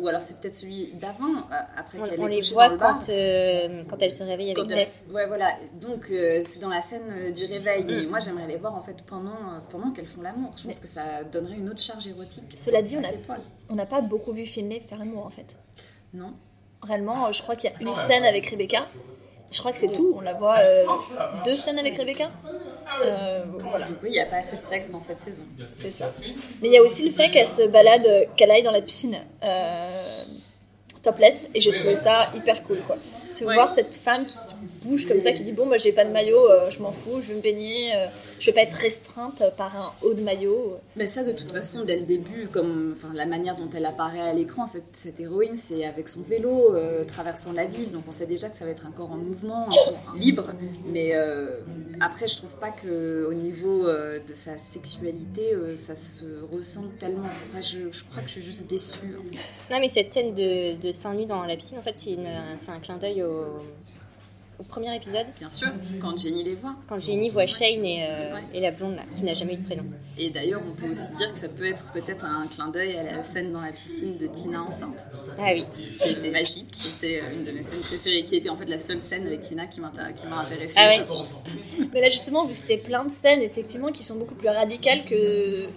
[0.00, 2.78] ou alors c'est peut-être celui d'avant, euh, après On, qu'elle on ait les voit le
[2.78, 5.04] quand, euh, quand elle se réveille avec Tess.
[5.12, 5.52] Ouais, voilà.
[5.80, 7.84] Donc, euh, c'est dans la scène du réveil.
[7.84, 10.52] Mais moi, j'aimerais les voir en fait pendant, pendant qu'elles font l'amour.
[10.56, 12.56] Je pense que ça donnerait une autre charge érotique.
[12.56, 13.02] Cela dit, on.
[13.72, 15.56] On n'a pas beaucoup vu Finlay faire l'amour, en fait.
[16.12, 16.34] Non.
[16.82, 18.88] Réellement, je crois qu'il y a une scène avec Rebecca.
[19.50, 20.12] Je crois que c'est tout.
[20.16, 20.84] On la voit euh,
[21.44, 22.30] deux scènes avec Rebecca.
[23.02, 25.44] Euh, voilà, Donc, oui, il n'y a pas assez de sexe dans cette saison.
[25.72, 26.12] c'est ça.
[26.60, 28.82] Mais il y a aussi le fait qu'elle se balade, euh, qu'elle aille dans la
[28.82, 30.24] piscine euh,
[31.02, 31.48] topless.
[31.54, 32.96] Et j'ai trouvé ça hyper cool, quoi.
[33.30, 33.54] Se Ouais.
[33.54, 34.52] voir cette femme qui se
[34.84, 37.20] bouge comme ça, qui dit Bon, bah, j'ai pas de maillot, euh, je m'en fous,
[37.22, 38.06] je vais me baigner, euh,
[38.40, 40.78] je vais pas être restreinte par un haut de maillot.
[40.96, 44.20] Mais ça, de toute façon, dès le début, comme enfin, la manière dont elle apparaît
[44.20, 47.92] à l'écran, cette, cette héroïne, c'est avec son vélo, euh, traversant la ville.
[47.92, 50.46] Donc, on sait déjà que ça va être un corps en mouvement, un corps libre.
[50.86, 51.60] Mais euh,
[52.00, 56.98] après, je trouve pas que au niveau euh, de sa sexualité, euh, ça se ressente
[56.98, 57.28] tellement.
[57.50, 58.98] Enfin, je, je crois que je suis juste déçue.
[59.18, 59.72] en fait.
[59.74, 62.28] Non, mais cette scène de, de seins nus dans la piscine, en fait, c'est une-
[62.56, 63.62] c'est un clin d'œil au,
[64.58, 65.68] au premier épisode, Bien sûr,
[66.00, 66.74] quand Jenny les voit.
[66.88, 68.40] quand Jenny voit Shane et, euh, Ouais.
[68.52, 69.84] et la blonde, là, qui n'a jamais eu de prénom.
[70.18, 73.02] Et d'ailleurs, on peut aussi dire que ça peut être peut-être un clin d'œil à
[73.02, 74.98] la scène dans la piscine de Tina enceinte,
[75.38, 75.64] Ah oui.
[75.98, 78.66] qui était magique, qui était euh, une de mes scènes préférées, qui était en fait
[78.66, 80.96] la seule scène avec Tina qui m'a intéressée, Ah ouais.
[80.98, 81.40] je pense.
[81.94, 85.68] Mais là, justement, que c'était plein de scènes, effectivement, qui sont beaucoup plus radicales que,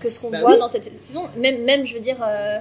[0.00, 0.58] que ce qu'on Bah voit oui.
[0.58, 1.26] dans cette saison.
[1.36, 2.58] Même, même je veux dire, euh,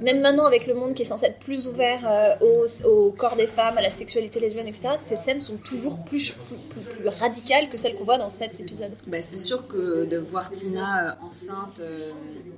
[0.00, 3.36] même maintenant, avec le monde qui est censé être plus ouvert euh, au, au corps
[3.36, 7.08] des femmes, à la sexualité lesbienne, etc., ces scènes sont toujours plus, plus, plus- plus
[7.08, 8.92] radicales que celles qu'on voit dans cet épisode.
[9.06, 12.10] Bah, c'est sûr que de voir Tina euh, enceinte euh,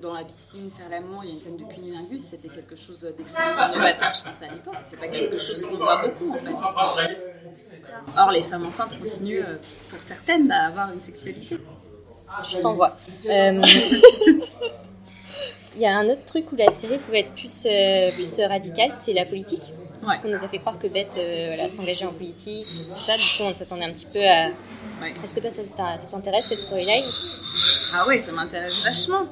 [0.02, 3.06] dans la piscine faire l'amour, il y a une scène de cunilingus, c'était quelque chose
[3.16, 4.74] d'extrêmement novateur, je pense, à l'époque.
[4.82, 7.16] C'est pas quelque chose qu'on voit beaucoup, en fait.
[8.16, 9.42] Or, les femmes enceintes continuent,
[9.90, 11.58] pour certaines, à avoir une sexualité.
[12.50, 12.96] Je s'en vois.
[13.28, 13.62] Euh,
[15.78, 18.90] Il y a un autre truc où la série pouvait être plus, euh, plus radicale,
[18.92, 19.62] c'est la politique.
[20.04, 23.16] Parce qu'on nous a fait croire que Beth euh, voilà, s'engageait en politique, tout ça.
[23.16, 24.48] Du coup, on s'attendait un petit peu à.
[25.00, 25.12] Ouais.
[25.22, 25.62] Est-ce que toi, ça
[26.10, 27.04] t'intéresse cette storyline?
[27.94, 29.26] Ah ouais, ça m'intéresse vachement.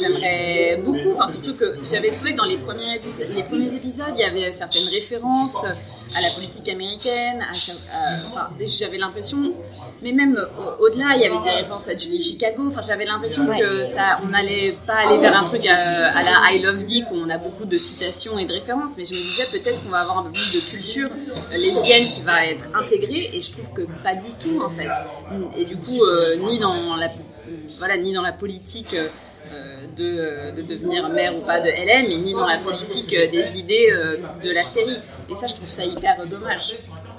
[0.00, 4.12] J'aimerais beaucoup, enfin surtout que j'avais trouvé que dans les premiers, épis- les premiers épisodes,
[4.14, 5.64] il y avait certaines références
[6.14, 7.44] à la politique américaine,
[8.28, 9.52] enfin j'avais l'impression,
[10.02, 13.46] mais même au- au-delà, il y avait des références à Julie Chicago, enfin j'avais l'impression
[13.46, 15.76] que ça, on n'allait pas aller vers un truc à,
[16.16, 19.04] à la I Love Dick où on a beaucoup de citations et de références, mais
[19.04, 21.10] je me disais peut-être qu'on va avoir un peu plus de culture
[21.52, 24.88] euh, lesbienne qui va être intégrée, et je trouve que pas du tout en fait.
[25.56, 27.08] Et du coup, euh, ni dans la
[27.78, 29.08] voilà, ni dans la politique euh,
[29.96, 33.28] de, euh, de devenir maire ou pas de LM, et ni dans la politique euh,
[33.30, 34.98] des idées euh, de la série.
[35.30, 36.76] Et ça, je trouve ça hyper dommage.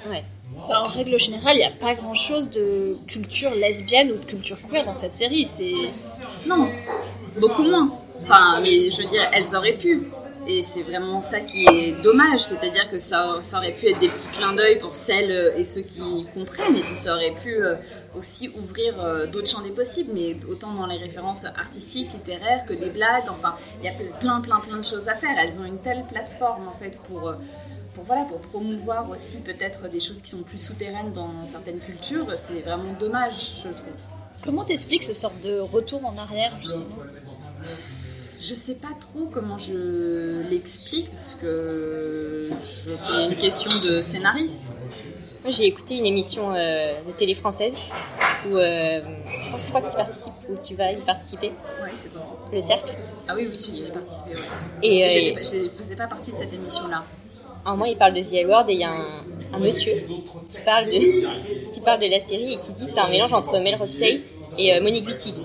[0.09, 0.23] Ouais.
[0.67, 4.57] En règle générale, il n'y a pas grand chose de culture lesbienne ou de culture
[4.69, 5.45] queer dans cette série.
[5.45, 5.71] C'est
[6.45, 6.67] Non,
[7.39, 7.89] beaucoup moins.
[8.21, 9.97] Enfin, mais je veux dire, elles auraient pu.
[10.51, 14.29] Et c'est vraiment ça qui est dommage, c'est-à-dire que ça, aurait pu être des petits
[14.29, 16.01] clins d'œil pour celles euh, et ceux qui
[16.33, 17.75] comprennent, et puis ça aurait pu euh,
[18.17, 22.73] aussi ouvrir euh, d'autres champs des possibles, mais autant dans les références artistiques, littéraires, que
[22.73, 25.37] des blagues, enfin, il y a plein, plein, plein de choses à faire.
[25.37, 27.31] Elles ont une telle plateforme, en fait, pour,
[27.93, 32.25] pour, voilà, pour promouvoir aussi peut-être des choses qui sont plus souterraines dans certaines cultures.
[32.37, 33.75] C'est vraiment dommage, je trouve.
[34.43, 36.85] comment t'expliques ce sort de retour en arrière justement?
[38.39, 44.73] Je sais pas trop comment je l'explique parce que c'est une question de scénariste.
[45.43, 47.91] Moi, j'ai écouté une émission euh, de télé française
[48.49, 51.47] où euh, je, crois, que tu participes, où tu vas y participer,
[51.81, 52.19] Ouais, c'est bon.
[52.51, 52.93] le cercle.
[53.27, 54.31] Ah oui, oui, j'y ai participé.
[54.31, 54.41] Ouais.
[54.83, 57.03] Et, euh, Je faisais pas partie de cette émission-là.
[57.65, 59.05] En moi, il parle de The L Word et il y a un,
[59.53, 59.93] un monsieur
[60.49, 63.33] qui parle, de, qui parle de la série et qui dit que c'est un mélange
[63.33, 65.35] entre Melrose Place et euh, Monique Wittig.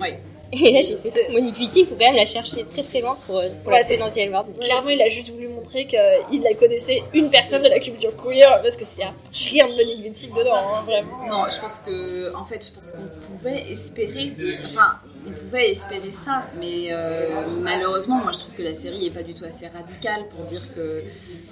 [0.00, 0.18] Ouais.
[0.62, 3.16] Et là, j'ai fait Monique Wittig, il faut quand même la chercher très très loin
[3.26, 4.46] pour, euh, pour Ouais, dans The Word.
[4.60, 8.60] Clairement, il a juste voulu montrer qu'il la connaissait une personne de la culture queer,
[8.62, 9.12] parce que s'il y a
[9.50, 11.26] rien de Monique Wittig dedans, hein, vraiment.
[11.28, 14.32] Non, je pense que, en fait, je pense qu'on pouvait espérer,
[14.64, 19.10] enfin, on pouvait espérer ça, mais euh, malheureusement, moi, je trouve que la série est
[19.10, 21.02] pas du tout assez radicale pour dire que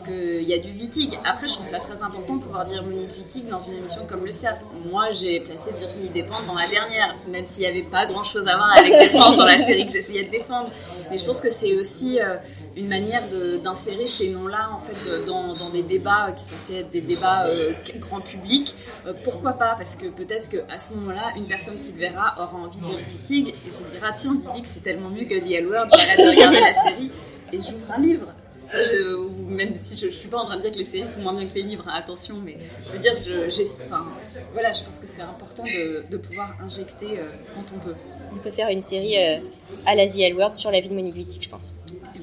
[0.04, 1.18] qu'il y a du Wittig.
[1.24, 4.24] Après, je trouve ça très important de pouvoir dire Monique Wittig dans une émission comme
[4.24, 4.64] Le Cercle.
[4.90, 8.56] Moi, j'ai placé Virginie Despentes dans la dernière, même s'il n'y avait pas grand-chose à
[8.56, 10.70] voir avec Despentes dans la série que j'essayais de défendre.
[11.10, 12.36] Mais je pense que c'est aussi euh,
[12.76, 13.22] une manière
[13.62, 17.46] d'insérer ces noms-là en fait dans, dans des débats qui sont censés être des débats
[17.46, 18.74] euh, grand public.
[19.06, 19.74] Euh, pourquoi pas?
[19.76, 22.98] Parce que peut-être qu'à ce moment-là, une personne qui le verra aura envie de lire
[23.08, 26.30] Wittig et se dira tiens, Wittig c'est tellement mieux que The L Word, j'arrête de
[26.30, 27.10] regarder la série
[27.52, 28.26] et j'ouvre un livre.
[28.74, 31.06] Je- ou même si je, je suis pas en train de dire que les séries
[31.06, 32.56] sont moins bien que les livres, hein, attention, mais
[32.86, 34.06] je veux dire, je, j'ai- enfin,
[34.54, 37.94] voilà, je pense que c'est important de, de pouvoir injecter euh, quand on peut.
[38.34, 39.40] On peut faire une série euh,
[39.84, 41.74] à la The L Word sur la vie de Monique Wittig, je pense.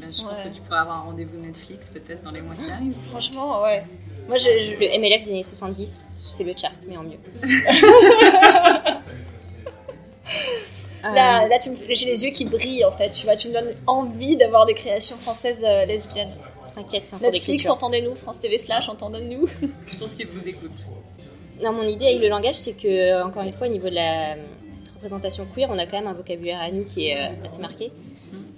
[0.10, 2.70] Ben, je pense que tu pourras avoir un rendez-vous Netflix peut-être dans les mois qui
[2.72, 2.96] arrivent.
[3.10, 3.84] Franchement, ouais.
[4.28, 7.18] Moi, je- Le MLF des années 70, c'est le chart, mais en mieux.
[11.02, 13.36] Là, Euh, là tu me fais- j'ai les yeux qui brillent en fait, tu vois,
[13.38, 16.34] tu me donnes envie d'avoir des créations françaises euh, lesbiennes.
[16.76, 19.48] T'inquiète, Netflix, entendez-nous, France TV slash, entendez-nous.
[19.88, 20.72] Je pense qu'ils vous écoutent.
[21.64, 23.96] Non, mon idée avec le langage, c'est que, euh, encore une fois, au niveau de
[23.96, 24.36] la euh,
[25.00, 27.92] représentation queer, on a quand même un vocabulaire à nous qui est euh, assez marqué.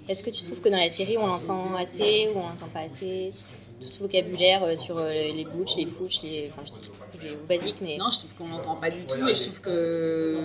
[0.08, 2.80] Est-ce que tu trouves que dans la série, on l'entend assez ou on l'entend pas
[2.80, 3.32] assez
[3.80, 6.50] Tout ce vocabulaire euh, sur euh, les butch, les fouches, les.
[6.52, 7.96] Enfin, je dis basique, mais.
[7.96, 10.40] Non, je trouve qu'on l'entend pas du tout et je trouve que.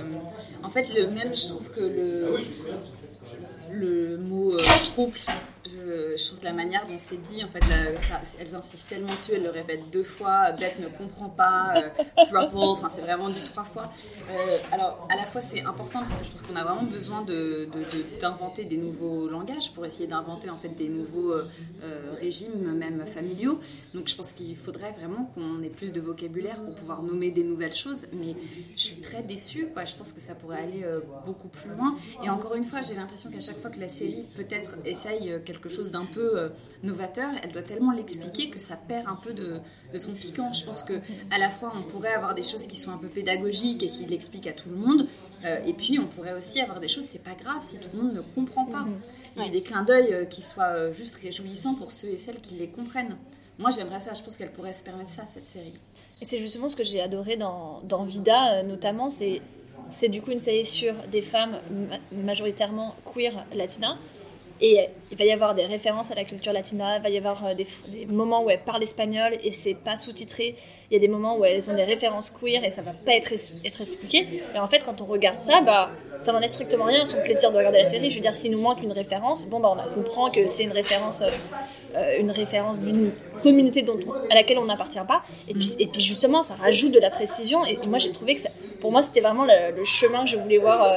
[0.63, 2.38] En fait, le même, je trouve que le,
[3.71, 4.60] le mot euh,
[4.93, 5.17] trouble,
[5.67, 7.60] je, trouve que la manière dont c'est dit, en fait,
[8.39, 11.89] elles insistent tellement dessus, elles le répètent deux fois, Beth ne comprend pas, euh,
[12.53, 13.91] enfin, c'est vraiment dit trois fois.
[14.32, 17.21] Euh, alors, à la fois, c'est important parce que je pense qu'on a vraiment besoin
[17.23, 21.47] de- de- de- d'inventer des nouveaux langages pour essayer d'inventer, en fait, des nouveaux euh,
[21.84, 23.60] euh, régimes, même familiaux.
[23.93, 27.43] Donc, je pense qu'il faudrait vraiment qu'on ait plus de vocabulaire pour pouvoir nommer des
[27.43, 28.36] nouvelles choses, mais
[28.75, 29.86] je suis très déçue, quoi.
[29.86, 30.86] Je pense que ça pourrait aller
[31.25, 31.95] beaucoup plus loin.
[32.23, 35.39] Et encore une fois, j'ai l'impression qu'à chaque fois que la série peut-être essaye euh,
[35.58, 36.50] quelque chose d'un peu euh,
[36.84, 39.60] novateur, elle doit tellement l'expliquer que ça perd un peu de,
[39.93, 40.54] de son piquant.
[40.54, 40.93] Je pense que
[41.32, 44.06] à la fois on pourrait avoir des choses qui sont un peu pédagogiques et qui
[44.06, 45.08] l'expliquent à tout le monde,
[45.46, 48.02] euh, et puis on pourrait aussi avoir des choses, c'est pas grave si tout le
[48.04, 48.86] monde ne comprend pas.
[49.36, 52.41] Il y a des clins d'œil euh, qui soient juste réjouissants pour ceux et celles
[52.41, 53.17] qui les comprennent.
[53.60, 55.74] Moi j'aimerais ça, je pense qu'elle pourrait se permettre ça, cette série.
[56.22, 59.41] Et c'est justement ce que j'ai adoré dans, dans Vida, notamment, c'est
[59.89, 63.96] c'est du coup une série sur des femmes ma- majoritairement queer latinas.
[64.60, 67.46] Et il va y avoir des références à la culture latina, il va y avoir
[67.46, 67.67] euh, des,
[68.08, 70.56] moments où elles parlent espagnol et c'est pas sous-titré.
[70.89, 73.13] Il y a des moments où elles ont des références queer et ça va pas
[73.13, 74.28] être, expliqué.
[74.56, 77.22] Et en fait, quand on regarde ça, bah, ça n'en est strictement rien à son
[77.22, 78.10] plaisir de regarder la série.
[78.10, 80.72] Je veux dire, s'il nous manque une référence, bon, bah, on comprend que c'est une
[80.72, 81.30] référence, euh,
[81.96, 82.34] euh, une
[82.84, 85.24] d'une communauté dont on- à laquelle on n'appartient pas.
[85.48, 87.63] Et puis, justement, ça rajoute de la précision.
[87.65, 88.41] Et, moi, j'ai trouvé que
[88.80, 90.88] pour moi, c'était vraiment le, chemin que je voulais voir.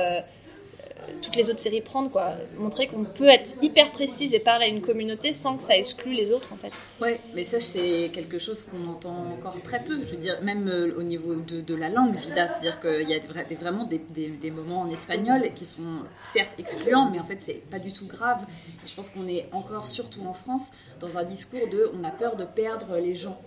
[1.21, 4.69] Toutes les autres séries prendre quoi montrer qu'on peut être hyper précise et parler à
[4.69, 8.39] une communauté sans que ça exclue les autres en fait Ouais, mais ça c'est quelque
[8.39, 10.01] chose qu'on entend encore très peu.
[10.05, 13.19] Je veux dire, même euh, au niveau de, la langue, Vida, c'est-à-dire qu'il y a
[13.19, 17.79] des- vraiment des, moments en espagnol qui sont certes excluants, mais en fait c'est pas
[17.79, 18.45] du tout grave.
[18.87, 22.37] Je pense qu'on est encore, surtout en France, dans un discours de on a peur
[22.37, 23.41] de perdre les gens.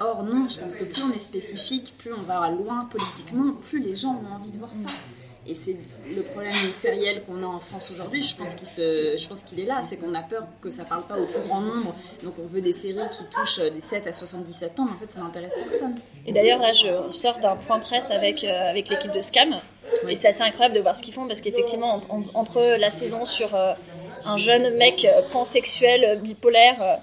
[0.00, 3.80] Or non, je pense que plus on est spécifique, plus on va loin politiquement, plus
[3.80, 4.88] les gens ont envie de voir ça.
[5.48, 5.76] Et c'est
[6.14, 8.20] le problème sériel qu'on a en France aujourd'hui.
[8.20, 10.84] Je pense qu'il se, je pense qu'il est là, c'est qu'on a peur que ça
[10.84, 11.94] parle pas au plus grand nombre.
[12.22, 15.10] Donc on veut des séries qui touchent des 7 à 77 ans, mais en fait
[15.10, 15.94] ça n'intéresse personne.
[16.26, 19.56] et d'ailleurs là je sors d'un point presse avec, euh, avec l'équipe de Scam
[20.06, 22.90] et c'est assez incroyable de voir ce qu'ils font parce qu'effectivement en- en- entre la
[22.90, 23.72] saison sur euh,
[24.26, 26.98] un jeune mec euh, pansexuel bipolaire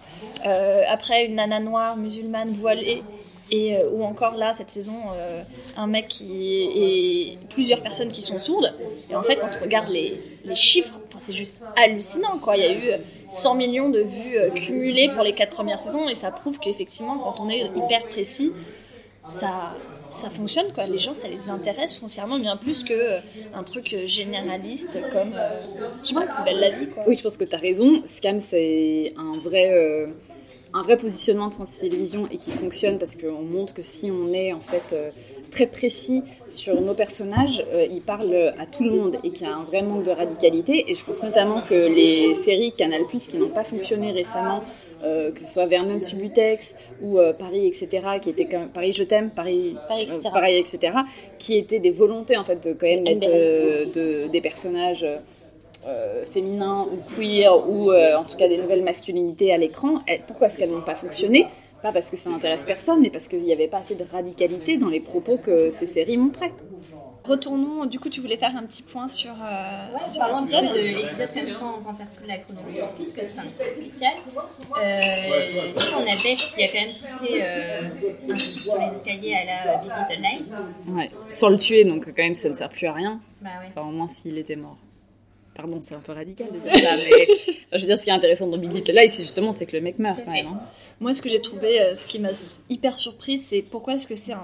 [0.46, 3.02] euh, après une nana noire musulmane voilée
[3.52, 5.42] et euh, ou encore là cette saison euh,
[5.78, 8.74] un mec qui et plusieurs personnes qui sont sourdes.
[9.10, 12.58] Et en fait quand on regarde les, les chiffres c'est juste hallucinant quoi.
[12.58, 16.10] Il y a eu 100 millions de vues euh, cumulées pour les quatre premières saisons.
[16.10, 18.52] Et ça prouve qu'effectivement quand on est hyper précis
[19.30, 19.74] ça
[20.12, 20.86] ça fonctionne quoi.
[20.86, 23.20] Les gens ça les intéresse foncièrement bien plus que
[23.54, 25.36] un truc généraliste comme
[26.04, 27.04] je sais pas belle la vie quoi.
[27.08, 28.02] Oui, je pense que tu as raison.
[28.06, 30.08] Scam, c'est un vrai,
[30.76, 34.34] un vrai positionnement de France Télévisions et qui fonctionne parce qu'on montre que si on
[34.34, 35.10] est en fait euh,
[35.50, 39.50] très précis sur nos personnages, euh, ils parlent à tout le monde et qu'il y
[39.50, 40.92] a un vrai manque de radicalité.
[40.92, 44.64] Et je pense notamment que les séries Canal qui n'ont pas fonctionné récemment,
[45.06, 47.90] euh, que ce soit Vernon Subutex ou Paris, etc.,
[48.22, 50.30] qui étaient quand même, Paris Je t'aime, Paris, Paris, etc.
[50.34, 50.80] Paris, etc.,
[51.40, 53.94] qui étaient des volontés en fait de quand même mettre Embarrassed.
[53.94, 55.06] de, des personnages.
[55.88, 60.22] Euh, féminins ou queer ou euh, en tout cas des nouvelles masculinités à l'écran, elles-
[60.28, 61.48] pourquoi est-ce qu'elles n'ont pas fonctionné?
[61.82, 64.78] Pas parce que ça n'intéresse personne, mais parce qu'il n'y avait pas assez de radicalité
[64.78, 66.52] dans les propos que ces séries montraient.
[67.24, 70.74] Retournons, du coup, tu voulais faire un petit point sur, euh, sur petit peu l'épisode.
[70.76, 74.14] de l'épisode sans, sans faire toute la chronologie, puisque c'est un épisode spécial.
[74.80, 77.82] Euh, du coup, on a Beth qui a quand même poussé euh,
[78.32, 80.94] un type sur les escaliers à la euh, Big Little Lies.
[80.96, 81.10] Ouais.
[81.32, 83.20] Sans le tuer, donc quand même ça ne sert plus à rien.
[83.42, 83.68] Bah ouais.
[83.76, 84.78] Enfin, au moins s'il était mort.
[85.56, 87.28] Pardon, c'est un peu radical de dire ça, mais
[87.74, 89.76] je veux dire, ce qui est intéressant dans Big Little Lies, c'est justement c'est que
[89.76, 90.48] le mec meurt quand même.
[90.48, 90.60] hein.
[91.00, 92.30] Moi, ce que j'ai trouvé, euh, ce qui m'a
[92.70, 94.38] hyper surprise, c'est pourquoi est-ce que c'est un,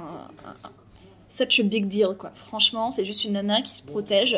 [0.46, 0.72] un- un-
[1.30, 2.32] such a big deal, quoi.
[2.36, 4.38] Franchement, c'est juste une nana qui se protège.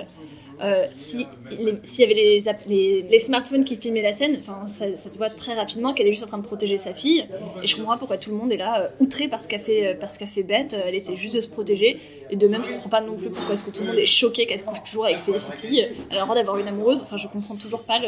[0.64, 5.54] Euh, s'il y avait les, smartphones qui filmaient la scène, ça, ça se voit très
[5.54, 7.26] rapidement qu'elle est juste en train de protéger sa fille.
[7.62, 9.60] Et je comprends pas pourquoi tout le monde est là, euh, outré par ce qu'a
[9.60, 10.74] fait, euh, par ce qu'a fait Beth.
[10.74, 12.00] Euh, Elle essaie juste de se protéger.
[12.30, 14.06] Et de même, je comprends pas non plus pourquoi est-ce que tout le monde est
[14.06, 15.80] choqué qu'elle couche toujours avec Felicity.
[15.80, 17.02] Elle a le droit d'avoir une amoureuse.
[17.02, 18.00] Enfin, je comprends toujours pas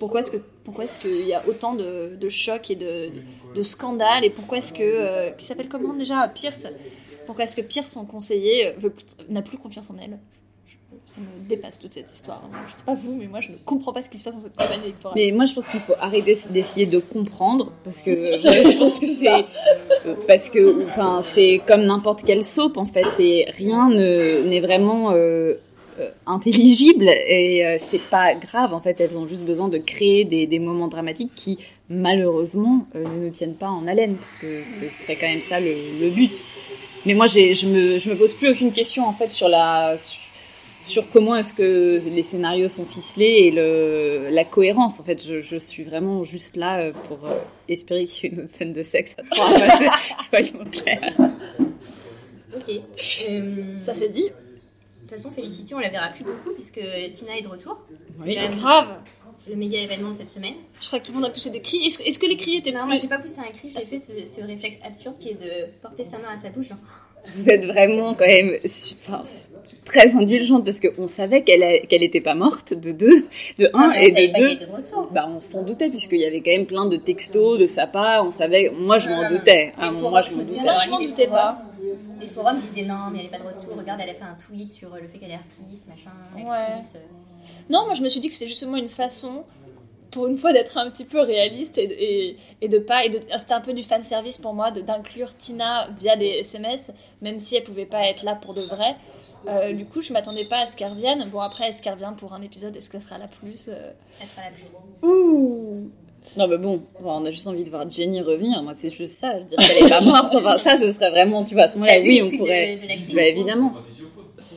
[0.00, 3.10] pourquoi est-ce qu'il y a autant de, de chocs et de,
[3.54, 6.28] de scandales et pourquoi est-ce que qui s'appelle comment déjà?
[6.28, 6.66] Pierce
[7.24, 8.74] pourquoi est-ce que Pierce son conseiller
[9.28, 10.18] n'a plus confiance en elle?
[11.06, 13.92] Ça me dépasse toute cette histoire je sais pas vous mais moi je ne comprends
[13.92, 15.94] pas ce qui se passe dans cette campagne électorale Mais moi, je pense qu'il faut
[16.00, 19.44] arrêter d'essayer de comprendre parce que je pense que c'est
[20.06, 23.04] euh, parce que enfin c'est comme n'importe quelle soap en fait.
[23.16, 25.54] C'est rien ne- n'est vraiment euh,
[26.00, 29.00] euh, intelligible et euh, c'est pas grave en fait.
[29.00, 33.30] Elles ont juste besoin de créer des, des moments dramatiques qui malheureusement euh, ne nous
[33.30, 36.44] tiennent pas en haleine parce que ce serait quand même ça le, le but.
[37.04, 40.20] Mais moi, je me je me pose plus aucune question en fait sur la sur
[41.12, 45.00] comment est-ce que les scénarios sont ficelés et le, la cohérence.
[45.00, 48.36] En fait, je, je suis vraiment juste là euh, pour euh, espérer qu'il y ait
[48.36, 49.50] une autre scène de sexe à trois
[50.30, 51.12] soyons clairs.
[52.56, 52.70] Ok.
[53.28, 56.80] Euh, ça c'est dit De toute façon, Felicity, on la verra plus beaucoup puisque
[57.12, 57.78] Tina est de retour.
[58.16, 58.34] C'est Oui.
[58.34, 58.98] quand même grave
[59.48, 60.54] le méga événement de cette semaine.
[60.80, 62.36] je crois que tout le monde a poussé des cris est-ce que, est-ce que les
[62.36, 65.16] cris étaient plus moi j'ai pas poussé un cri, j'ai fait ce, ce réflexe absurde
[65.18, 66.66] qui est de porter sa main à sa bouche.
[66.70, 66.78] Genre,
[67.32, 68.56] Vous êtes vraiment quand même
[69.06, 69.22] enfin,
[69.86, 73.26] très indulgente parce qu'on savait qu'elle qu'elle était pas morte de deux,
[73.58, 74.50] de un Non, et de pas deux.
[74.50, 75.08] était de retour.
[75.12, 78.26] Bah, on s'en doutait puisqu'il y avait quand même plein de textos de sa part.
[78.26, 79.72] On savait, moi je m'en doutais.
[79.78, 80.60] Ah, forums, moi je je m'en doutais.
[80.84, 81.38] Je m'en Les doutais forums.
[81.38, 81.62] pas.
[82.20, 83.76] Les forums disaient non, mais elle est pas de retour.
[83.78, 86.56] Regarde, elle a fait un tweet sur euh, le fait qu'elle est artiste, machin, Ouais.
[86.56, 86.94] actrice.
[86.96, 86.98] euh.
[87.70, 89.44] Non, moi je me suis dit que c'était justement une façon,
[90.10, 91.82] pour une fois, d'être un petit peu réaliste et,
[92.28, 93.04] et, et de pas.
[93.04, 97.38] et C'était un peu du fan service pour moi d'inclure Tina via des SMS, même
[97.38, 98.96] si elle pouvait pas être là pour de vrai.
[99.48, 101.28] Euh, du coup, je m'attendais pas à ce qu'elle revienne.
[101.30, 104.26] Bon, après, est-ce qu'elle revient pour un épisode Est-ce qu'elle sera là plus Euh, Elle
[104.26, 104.72] sera la plus.
[105.08, 105.90] Ouh
[106.36, 108.62] Non, mais bon, on a juste envie de voir Jenny revenir.
[108.62, 109.34] Moi, c'est juste ça.
[109.34, 110.34] Je veux dire qu'elle est pas morte.
[110.34, 112.76] Enfin, ça, ce serait vraiment, tu vois, à ce moment-là, oui, on pourrait.
[112.76, 113.72] de- de l'actrice Bah, évidemment.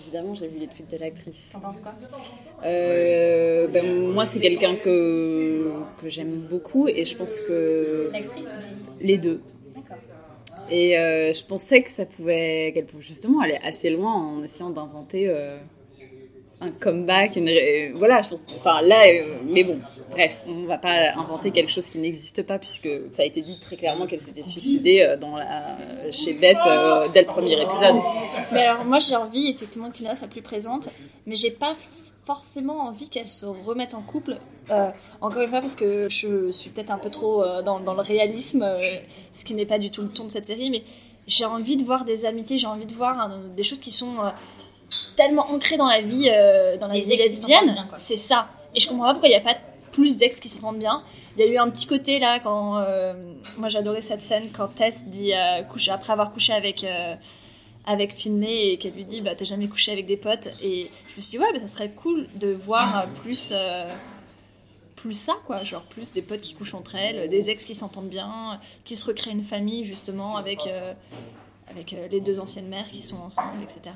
[0.06, 1.52] Évidemment, j'ai vu les tweets de l'actrice.
[1.54, 1.93] T'en penses quoi
[2.65, 5.71] Euh, ben, moi, c'est quelqu'un que,
[6.02, 8.75] que j'aime beaucoup et je pense que L'actrice ou Jenny?
[9.02, 9.41] les deux.
[9.75, 9.97] D'accord.
[10.71, 14.69] Et euh, je pensais que ça pouvait, qu'elle pouvait justement aller assez loin en essayant
[14.69, 15.58] d'inventer euh,
[16.62, 18.21] un comeback, une, voilà.
[18.21, 19.79] Je pense, enfin là, euh, mais bon,
[20.12, 23.60] bref, on va pas inventer quelque chose qui n'existe pas puisque ça a été dit
[23.60, 25.77] très clairement qu'elle s'était suicidée dans la,
[26.12, 26.58] chez Beth
[27.13, 27.95] dès le premier épisode.
[28.51, 30.89] Mais alors, moi, j'ai envie effectivement que Tina soit plus présente,
[31.25, 31.75] mais j'ai pas
[32.25, 34.38] forcément envie qu'elle se remette en couple.
[34.69, 37.93] Euh, encore une fois, parce que je suis peut-être un peu trop euh, dans, dans
[37.93, 38.79] le réalisme, euh,
[39.34, 40.84] ce qui n'est pas du tout le ton de cette série, mais
[41.27, 44.15] j'ai envie de voir des amitiés, j'ai envie de voir hein, des choses qui sont
[45.15, 46.29] tellement ancrées dans la vie,
[46.79, 47.88] dans la vie lesbienne.
[47.95, 48.47] C'est ça.
[48.73, 49.58] Et je comprends pas pourquoi il n'y a pas
[49.91, 51.03] plus d'ex qui s'entendent bien.
[51.38, 52.84] Il y a eu un petit côté là quand
[53.58, 55.34] moi j'adorais cette scène quand Tess dit
[55.69, 56.84] coucher après avoir couché avec
[57.86, 60.50] avec Finlay et qu'elle lui dit bah t'as jamais couché avec des potes.
[60.62, 63.88] Et je me suis dit ouais ça serait cool de voir plus euh,
[64.96, 65.58] plus ça quoi.
[65.58, 69.06] Genre plus des potes qui couchent entre elles des ex qui s'entendent bien qui se
[69.06, 70.94] recréent une famille justement avec euh,
[71.70, 73.96] avec euh, les deux anciennes mères qui sont ensemble etc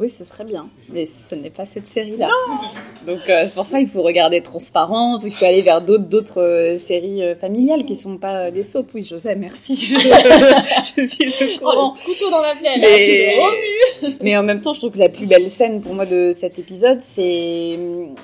[0.00, 2.26] Oui, ce serait bien, mais ce n'est pas cette série-là.
[3.06, 6.04] Donc euh, c'est pour ça il faut regarder Transparente, ou il faut aller vers d'autres
[6.04, 8.94] d'autres euh, séries euh, familiales qui sont pas des soaps.
[8.94, 9.76] Oui, je sais, merci.
[10.96, 11.94] Je, je suis au courant.
[11.94, 14.16] oh, le couteau dans la plaie Mais-.
[14.22, 16.58] Mais en même temps, je trouve que la plus belle scène pour moi de cet
[16.58, 17.78] épisode, c'est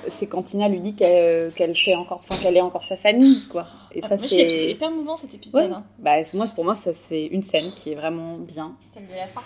[0.07, 3.47] c'est quand Tina lui dit qu'elle qu'elle fait encore, enfin qu'elle est encore sa famille,
[3.51, 3.67] quoi.
[3.93, 5.75] Et Ah, ça c'est, hyper mouvant cet épisode ouais.
[5.75, 5.83] hein.
[5.99, 8.75] Bah moi, pour moi, ça c'est une scène qui est vraiment bien.
[8.91, 9.41] Celle de la fin.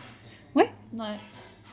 [0.56, 0.70] ouais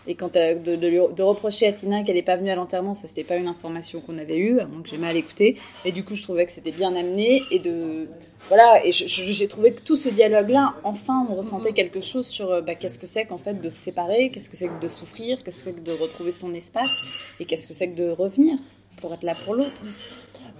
[0.06, 2.94] Et quand de, de, lui- de reprocher à Tina qu'elle n'est pas venue à l'enterrement,
[2.94, 5.56] ça c'était pas une information qu'on avait eue, que j'ai mal écouté.
[5.84, 8.08] Et du coup, je trouvais que c'était bien amené et de
[8.48, 8.84] voilà.
[8.86, 12.74] Et j'ai trouvé que tout ce dialogue-là, enfin, on ressentait quelque chose sur euh, bah,
[12.74, 15.58] qu'est-ce que c'est qu'en fait de se séparer, qu'est-ce que c'est que de souffrir, qu'est-ce
[15.64, 17.04] que c'est que de retrouver son espace
[17.40, 18.56] et qu'est-ce que c'est que de revenir.
[19.00, 19.82] pour être là pour l'autre.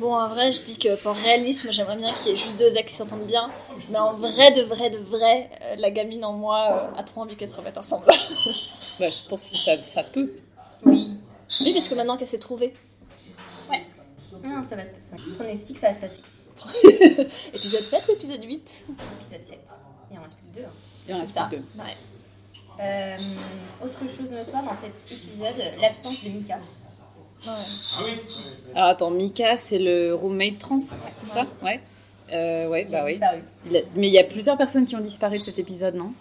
[0.01, 2.77] Bon, en vrai, je dis que pour réalisme, j'aimerais bien qu'il y ait juste deux
[2.77, 3.51] actes qui s'entendent bien.
[3.91, 7.23] Mais en vrai, de vrai, de vrai, euh, la gamine en moi euh, a trop
[7.23, 8.07] envie qu'elles se remettent ensemble.
[9.01, 10.33] Bah, je pense que ça, ça peut.
[10.85, 11.13] oui.
[11.61, 12.75] Oui, parce que maintenant qu'elle s'est trouvée.
[14.45, 15.31] Non, ça va se passer.
[15.37, 16.21] Pronostic, ça va se passer.
[17.55, 18.85] Épisode 7 ou épisode 8
[19.21, 19.59] Épisode 7.
[20.11, 20.65] Il en reste plus que deux.
[20.65, 20.73] hein.
[21.09, 21.49] Il y en C'est ça.
[21.51, 21.63] deux.
[21.79, 21.97] Ouais.
[22.81, 23.17] Euh,
[23.85, 26.59] autre chose notoire dans cet épisode, l'absence de Mika.
[27.47, 28.13] Ouais.
[28.75, 31.47] Alors attends, Mika, c'est le roommate trans, c'est ça?
[31.63, 31.81] Ouais.
[32.33, 33.13] Euh, ouais, Il bah a oui.
[33.13, 33.43] disparu.
[33.71, 36.13] Il a- Mais il y a plusieurs personnes qui ont disparu de cet épisode, non?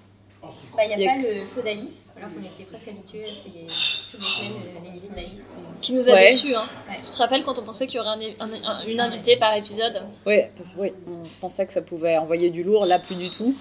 [0.41, 0.49] Bah,
[0.86, 3.26] il n'y a, Il y a pas le show d'Alice, alors qu'on était presque habitués
[3.30, 3.68] à ce qu'il y ait
[4.11, 5.82] toutes les semaines euh, l'émission d'Alice qui.
[5.82, 6.26] Qui nous a Ouais.
[6.26, 6.55] déçus.
[6.55, 6.65] Hein.
[6.89, 6.95] Ouais.
[7.03, 9.55] Tu te rappelles quand on pensait qu'il y aurait un- un- un- une invitée par
[9.55, 10.01] épisode?
[10.26, 13.15] Ouais, parce que oui, on se pensait que ça pouvait envoyer du lourd, là plus
[13.15, 13.55] du tout.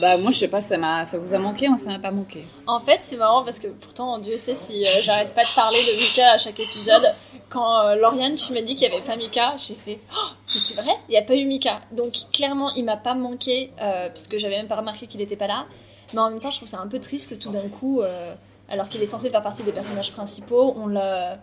[0.00, 2.10] Bah moi je sais pas, ça m'a, ça vous a manqué, moi ça m'a pas
[2.10, 2.44] manqué?
[2.66, 5.78] En fait, c'est marrant parce que pourtant, Dieu sait si euh, j'arrête pas de parler
[5.82, 7.14] de Mika à chaque épisode.
[7.48, 10.16] Quand euh, Lauriane, tu m'as dit qu'il y avait pas Mika, j'ai fait oh,
[10.54, 11.80] mais c'est vrai, il y a pas eu Mika.
[11.92, 15.46] Donc clairement, il m'a pas manqué euh, puisque j'avais même pas remarqué qu'il était pas
[15.46, 15.66] là.
[16.14, 18.34] Mais en même temps, je trouve ça un peu triste que tout d'un coup, euh,
[18.68, 21.34] alors qu'il est censé faire partie des personnages principaux, on le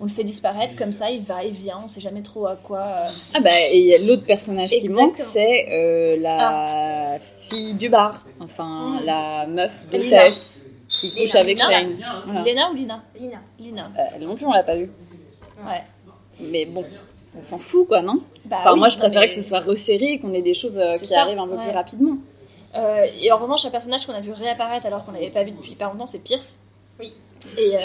[0.00, 2.56] on le fait disparaître comme ça, il va et vient, on sait jamais trop à
[2.56, 2.80] quoi.
[2.80, 7.18] euh, Ah bah et il y a l'autre personnage qui manque, c'est euh, la
[7.48, 9.04] fille du bar, enfin Mm.
[9.04, 9.98] la meuf Lina.
[10.24, 11.40] d'hôtesse qui couche Lina.
[11.40, 11.70] avec Lina.
[11.70, 11.96] Shane.
[12.26, 12.42] Voilà.
[12.42, 13.38] Lena ou Lina Lina.
[13.60, 13.90] Lina.
[13.96, 14.90] Euh, elle non plus on l'a pas vue.
[15.64, 15.82] Ouais.
[16.40, 16.84] Mais bon,
[17.38, 18.20] on s'en fout quoi, non?
[18.46, 20.54] Bah Enfin oui, moi je préférais mais- que ce soit resserré et qu'on ait des
[20.54, 21.62] choses euh, C'est qui ça, arrivent un peu ouais.
[21.68, 22.16] plus rapidement.
[22.76, 25.52] Euh, et en revanche, un personnage qu'on a vu réapparaître alors qu'on l'avait pas vu
[25.52, 26.58] depuis pas longtemps, c'est Pierce.
[26.98, 27.12] Oui.
[27.58, 27.80] Et euh,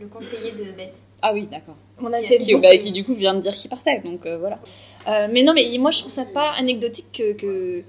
[0.00, 1.02] Le conseiller de Beth.
[1.22, 1.76] Ah oui, d'accord.
[2.00, 4.00] on a Qui- fait Qui, beaucoup- bah, qui du coup vient de dire qu'il partait,
[4.00, 4.58] donc euh, voilà.
[5.08, 7.82] Euh, mais non, mais moi je trouve ça pas anecdotique que, que,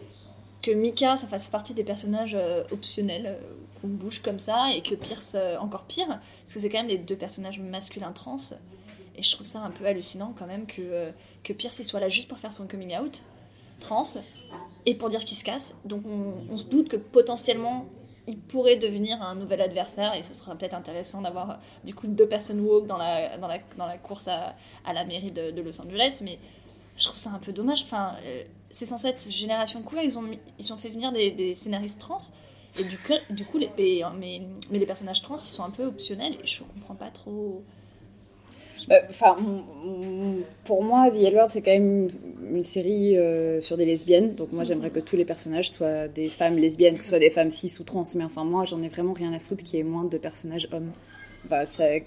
[0.62, 4.82] que Mika ça fasse partie des personnages euh, optionnels euh, qu'on bouge comme ça et
[4.82, 8.38] que Pierce euh, encore pire parce que c'est quand même les deux personnages masculins trans
[9.18, 11.10] et je trouve ça un peu hallucinant quand même que, euh,
[11.44, 13.24] que Pierce il soit là juste pour faire son coming out
[13.80, 14.04] trans
[14.86, 16.04] et pour dire qu'il se casse donc
[16.50, 17.86] on, se doute que potentiellement
[18.28, 21.56] il pourrait devenir un nouvel adversaire et ça sera peut-être intéressant d'avoir euh,
[21.86, 24.56] du coup deux personnes woke dans la, dans la, dans la course à,
[24.94, 26.40] la mairie de, Los Angeles mais
[26.98, 27.84] je trouve ça un peu dommage.
[27.84, 30.24] Enfin, euh, c'est censé être génération queer, ils ont,
[30.60, 32.18] ils ont fait venir des, scénaristes trans,
[32.78, 35.86] et du coup, du coup les, mais, mais les personnages trans, ils sont un peu
[35.86, 37.64] optionnels, et je comprends pas trop.
[38.88, 39.36] Bah, Enfin,
[40.64, 42.10] pour moi, The c'est quand même
[42.50, 44.34] une, série euh, sur des lesbiennes.
[44.34, 47.30] Donc moi, j'aimerais que tous les personnages soient des femmes lesbiennes, que ce soit des
[47.30, 48.04] femmes cis ou trans.
[48.16, 50.68] Mais enfin, moi, j'en ai vraiment rien à foutre qu'il y ait moins de personnages
[50.72, 50.92] hommes.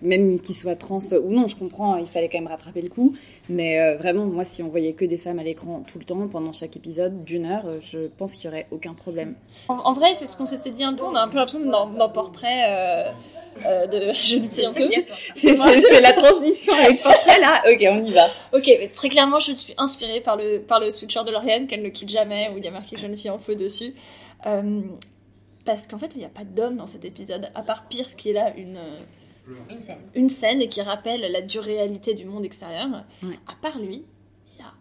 [0.03, 3.15] Même qu'ils soient trans ou non, je comprends, il fallait quand même rattraper le coup.
[3.49, 6.29] Mais euh, vraiment, moi, si on voyait que des femmes à l'écran tout le temps,
[6.29, 9.35] pendant chaque épisode d'une heure, euh, je pense qu'il y aurait aucun problème.
[9.69, 12.09] En, vrai, c'est ce qu'on s'était dit un peu, on a un peu l'impression dans
[12.11, 13.13] Portrait
[13.67, 14.89] euh, de je ne suis un peu.
[15.35, 18.27] C'est la transition avec ce portrait là Ok, on y va.
[18.53, 21.83] Ok, mais très clairement, je suis inspirée par le, par le sweatshirt de Lauriane, qu'elle
[21.83, 23.95] ne quitte jamais, où il y a marqué Jeune fille en feu dessus.
[24.47, 24.83] Euh,
[25.65, 28.31] parce qu'en fait, il n'y a pas d'homme dans cet épisode, à part Pierce qui
[28.31, 28.81] est là une,
[29.69, 29.99] Une scène.
[30.15, 32.89] une scène et qui rappelle la dure réalité du monde extérieur.
[33.23, 33.39] Ouais.
[33.47, 34.05] À part lui,
[34.53, 34.73] il n'y a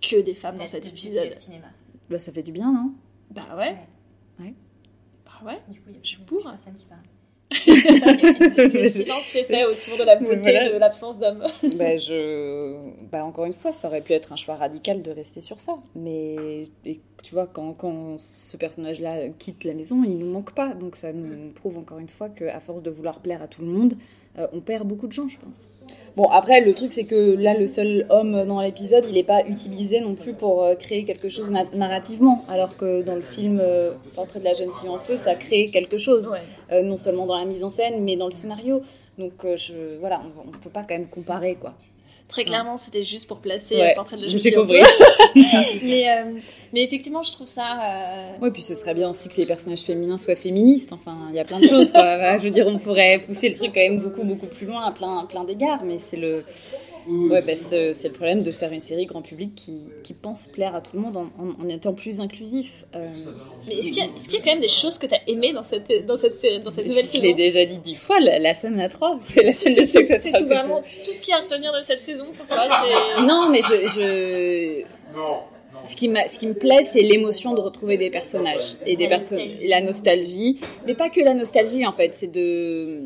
[0.00, 1.28] que des femmes dans cet épisode.
[1.32, 1.66] du cinéma.
[2.08, 2.92] Bah, ça fait du bien, non?
[3.30, 3.76] Bah ouais.
[4.38, 4.54] Ouais.
[5.26, 5.60] Bah ouais.
[5.68, 6.42] Du coup, il y a Je suis pour.
[6.44, 7.00] personne qui parle.
[7.72, 10.72] Le silence s'est fait autour de la beauté Voilà.
[10.72, 11.44] de l'absence d'hommes.
[11.76, 12.76] bah, je...
[13.10, 15.78] bah, encore une fois, ça aurait pu être un choix radical de rester sur ça.
[15.94, 20.74] Mais et, tu vois, quand, quand ce personnage-là quitte la maison, il nous manque pas.
[20.74, 23.68] Donc ça nous prouve encore une fois qu'à force de vouloir plaire à tout le
[23.68, 23.94] monde,
[24.38, 25.68] euh, on perd beaucoup de gens, je pense.
[26.16, 29.44] Bon, après, le truc, c'est que là, le seul homme dans l'épisode, il n'est pas
[29.46, 32.44] utilisé non plus pour euh, créer quelque chose na- narrativement.
[32.48, 35.66] Alors que dans le film euh, Portrait de la jeune fille en feu, ça crée
[35.66, 36.32] quelque chose.
[36.72, 38.82] Non seulement dans la mise en scène, mais dans le scénario.
[39.16, 41.74] Donc je, voilà, on ne peut pas quand même comparer quoi.
[42.28, 44.80] Très clairement, c'était juste pour placer Ouais, le portrait de la jeune j'ai fille compris.
[45.34, 46.24] mais, euh,
[46.74, 47.80] mais effectivement, je trouve ça.
[47.82, 50.92] euh, Ouais, puis ce serait bien aussi que les personnages féminins soient féministes.
[50.92, 52.36] Enfin, il y a plein de choses quoi.
[52.38, 54.92] Je veux dire, on pourrait pousser le truc quand même beaucoup beaucoup plus loin à
[54.92, 56.44] plein plein d'égards, mais c'est le
[57.08, 60.74] Ouais, bah, c'est le problème de faire une série grand public qui, qui pense plaire
[60.74, 62.84] à tout le monde en, en- en étant plus inclusif.
[62.94, 63.06] Euh,
[63.66, 64.06] Mais est-ce qu'il y, a-
[64.38, 66.70] y quand même des choses que tu as aimées dans cette, dans cette, série, dans
[66.70, 67.24] cette nouvelle je saison?
[67.24, 70.32] l'ai déjà dit dix fois, la, la scène à trois, c'est la scène de C'est
[70.32, 72.66] tout, vraiment tout ce qu'il y a à retenir de cette saison pour toi.
[73.22, 74.82] Non, mais je, je...
[75.84, 79.16] Ce qui, ce qui me plaît, c'est l'émotion de retrouver des personnages et des La
[79.18, 79.68] nostalgie.
[79.68, 83.00] la nostalgie, mais pas que la nostalgie en fait, c'est de,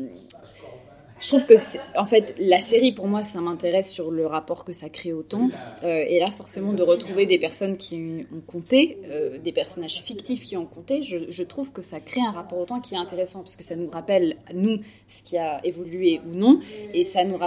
[1.23, 1.53] je trouve que,
[1.97, 5.23] en fait, la série, pour moi, ça m'intéresse sur le rapport que ça crée au
[5.23, 5.49] temps.
[5.81, 10.43] Euh, et là, forcément, de retrouver des personnes qui ont compté, euh, des personnages fictifs
[10.43, 13.39] qui ont compté, je, trouve que ça crée un rapport au temps qui est intéressant,
[13.39, 16.59] parce que ça nous rappelle, nous, ce qui a évolué ou non.
[16.93, 17.39] Et ça nous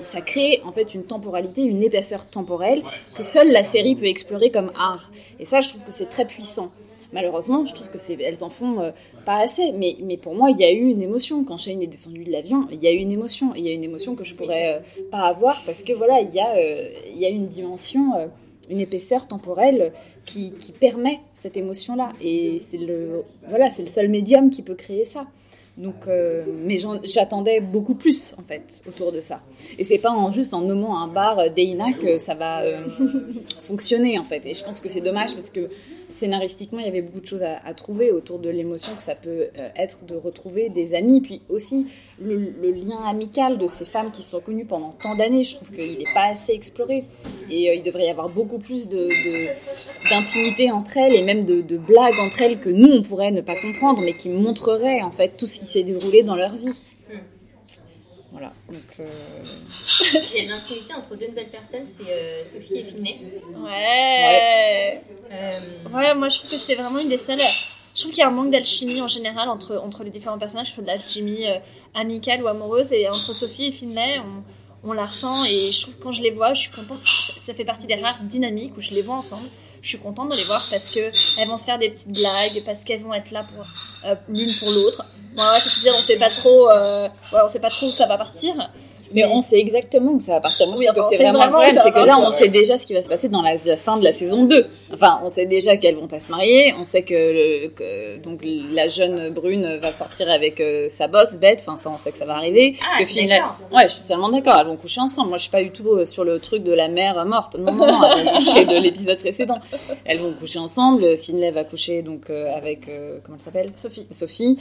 [0.00, 2.82] ça crée, en fait, une temporalité, une épaisseur temporelle
[3.14, 5.12] que seule la série peut explorer comme art.
[5.38, 6.72] Et ça, je trouve que c'est très puissant
[7.12, 8.90] malheureusement, je trouve que elles en font euh,
[9.24, 9.72] pas assez.
[9.72, 12.30] Mais, mais pour moi, il y a eu une émotion quand Shane est descendu de
[12.30, 12.66] l'avion.
[12.70, 13.54] Il y a eu une émotion.
[13.54, 16.34] Il y a une émotion que je pourrais euh, pas avoir parce que voilà, il
[16.34, 18.30] y a, euh, il y a une dimension,
[18.70, 19.92] une épaisseur temporelle
[20.26, 22.12] qui, qui permet cette émotion-là.
[22.22, 25.26] Et c'est le, voilà, c'est le seul médium qui peut créer ça.
[25.78, 29.40] Donc, mais j'attendais beaucoup plus en fait autour de ça.
[29.78, 32.62] Et c'est pas en, juste en nommant un bar Deina que ça va
[33.62, 34.44] fonctionner en fait.
[34.44, 35.70] Et je pense que c'est dommage parce que
[36.12, 39.48] scénaristiquement, il y avait beaucoup de choses à, trouver autour de l'émotion que ça peut
[39.58, 41.86] euh, être de retrouver des amis, puis aussi
[42.20, 45.44] le, lien amical de ces femmes qui sont connues pendant tant d'années.
[45.44, 47.04] Je trouve qu'il n'est pas assez exploré
[47.50, 51.60] et euh, il devrait y avoir beaucoup plus d'intimité de, entre elles et même de,
[51.60, 55.10] de, blagues entre elles que nous on pourrait ne pas comprendre, mais qui montreraient en
[55.10, 56.74] fait tout ce qui s'est déroulé dans leur vie.
[58.42, 58.52] Voilà.
[58.68, 59.44] Donc, euh...
[60.34, 63.16] Il y a l'intimité entre deux nouvelles personnes, c'est euh, Sophie et Finlay.
[63.54, 63.70] Ouais.
[63.70, 65.00] Ouais.
[65.30, 65.60] Euh...
[65.94, 66.14] ouais.
[66.14, 67.38] moi je trouve que c'est vraiment une des seules.
[67.94, 70.68] Je trouve qu'il y a un manque d'alchimie en général entre, entre les différents personnages.
[70.68, 71.58] Je trouve de l'alchimie euh,
[71.94, 72.92] amicale ou amoureuse.
[72.92, 75.44] Et entre Sophie et Finlay, on, on, la ressent.
[75.44, 77.04] Et je trouve que quand je les vois, je suis contente.
[77.04, 79.48] Ça, ça fait partie des rares dynamiques où je les vois ensemble
[79.82, 82.62] je suis contente de les voir parce que elles vont se faire des petites blagues,
[82.64, 83.66] parce qu'elles vont être là pour
[84.28, 85.04] l'une pour l'autre.
[85.34, 87.92] Bon, ouais, c'est dire on sait pas trop, euh, ouais, on sait pas trop où
[87.92, 88.54] ça va partir.
[89.14, 90.66] Mais on sait exactement où ça va partir.
[90.66, 92.94] Moi, oui, que c'est vraiment, le problème, c'est que là, on sait déjà ce qui
[92.94, 94.66] va se passer dans la fin de la saison 2.
[94.92, 96.74] Enfin, on sait déjà qu'elles vont pas se marier.
[96.80, 101.64] On sait que, que donc la jeune brune va sortir avec euh, sa bosse bête.
[101.66, 102.76] Enfin, ça, on sait que ça va arriver.
[102.82, 103.40] Ah, que Finlay...
[103.72, 104.56] Ouais, je suis totalement d'accord.
[104.60, 105.28] Elles vont coucher ensemble.
[105.28, 107.56] Moi, je suis pas du tout euh, sur le truc de la mère morte.
[107.56, 108.02] Non, non, non.
[108.16, 109.58] Elles vont coucher de l'épisode précédent.
[110.04, 111.16] Elles vont coucher ensemble.
[111.16, 112.90] Finlay va coucher donc euh, avec
[113.24, 113.66] comment elle s'appelle?
[113.74, 114.06] Sophie.
[114.10, 114.58] Sophie.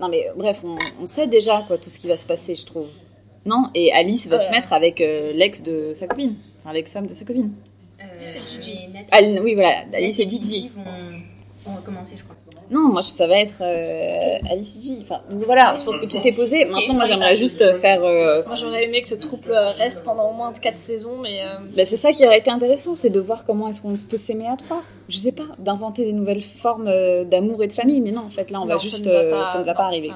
[0.00, 2.64] non, mais bref, on, on sait déjà quoi tout ce qui va se passer, je
[2.66, 2.88] trouve.
[3.46, 7.14] Non, et Alice va se mettre avec euh, l'ex de sa copine, enfin l'ex-femme de
[7.14, 7.52] sa copine.
[8.00, 8.76] Euh, c'est Gigi.
[9.12, 10.70] Al oui, voilà, Alice et Gigi.
[10.74, 10.82] Vont,
[11.64, 12.34] vont recommencer, je crois.
[12.70, 14.98] Non, moi ça va être euh, Alice et Gigi.
[15.02, 16.64] Enfin, donc voilà, je pense que tout est posé.
[16.64, 18.02] Maintenant, moi j'aimerais juste faire.
[18.04, 18.42] Euh...
[18.46, 21.42] Moi j'aurais aimé que ce troupe reste pendant au moins 4 saisons, mais.
[21.42, 21.58] Euh...
[21.76, 24.48] Bah, c'est ça qui aurait été intéressant, c'est de voir comment est-ce qu'on peut s'aimer
[24.48, 24.82] à trois.
[25.08, 28.30] Je sais pas, d'inventer des nouvelles formes euh, d'amour et de famille, mais non, en
[28.30, 29.04] fait là on va juste.
[29.04, 30.10] Ça ne va pas, ça ne va pas arriver.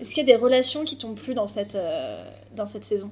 [0.00, 3.10] Est-ce qu'il y a des relations qui t'ont plu dans cette, euh, dans cette saison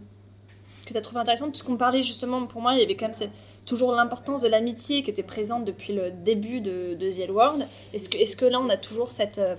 [0.86, 1.50] Que tu as trouvé intéressantes?
[1.50, 3.30] Puisqu'on parlait justement, pour moi, il y avait quand même
[3.66, 7.66] toujours l'importance de l'amitié qui était présente depuis le début de, de The World.
[7.92, 9.38] Est-ce que, est que là, on a toujours cette.
[9.38, 9.56] Euh,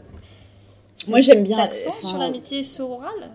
[1.07, 1.59] moi, j'aime bien.
[1.59, 3.29] Accent sur l'amitié sororale?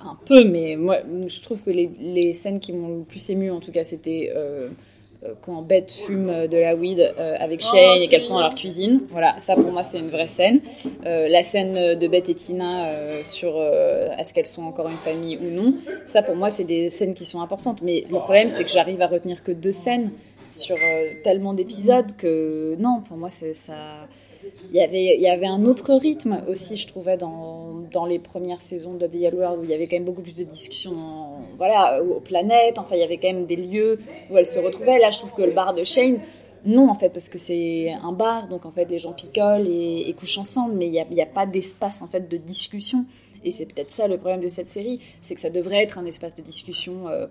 [0.00, 3.50] Un peu, mais moi, je trouve que les, les scènes qui m'ont le plus ému,
[3.50, 4.32] en tout cas, c'était.
[4.34, 4.70] Euh,
[5.40, 8.54] quand Beth fume de la weed euh, avec oh, Shane et qu'elles sont dans leur
[8.54, 9.02] cuisine.
[9.10, 10.60] Voilà, ça pour moi c'est une vraie scène.
[11.06, 13.60] Euh, la scène de Beth et Tina euh, sur
[14.18, 15.74] est-ce qu'elles sont encore une famille ou non,
[16.06, 17.82] ça pour moi c'est des scènes qui sont importantes.
[17.82, 20.10] Mais le problème c'est que j'arrive à retenir que deux scènes
[20.50, 20.76] sur
[21.24, 23.74] tellement d'épisodes que non, pour moi c'est ça
[24.72, 29.06] il y avait un autre rythme aussi je trouvais dans, dans les premières saisons de
[29.06, 30.94] The Yellow World où il y avait quand même beaucoup plus de discussions
[31.56, 33.98] voilà aux planètes enfin il y avait quand même des lieux
[34.30, 34.98] où elles se retrouvaient.
[34.98, 36.18] Là je trouve que le bar de Shane
[36.64, 40.14] non en fait parce que c'est un bar donc en fait les gens picolent et,
[40.18, 43.04] couchent ensemble mais il n'y a, a, pas d'espace en fait de discussion.
[43.46, 46.06] Et c'est peut-être ça le problème de cette série c'est que ça devrait être un
[46.06, 47.26] espace de discussion euh,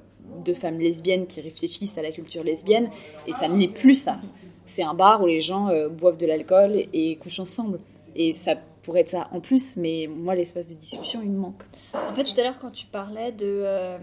[0.46, 2.90] de femmes lesbiennes qui réfléchissent à la culture lesbienne
[3.28, 4.20] et ça ne l'est plus ça
[4.66, 7.80] c'est un bar où les gens euh, boivent de l'alcool et couchent ensemble.
[8.16, 11.64] Et ça pourrait être ça en plus, mais moi, l'espace de discussion, il me manque.
[11.94, 13.98] En fait, tout à l'heure, quand tu parlais de, euh,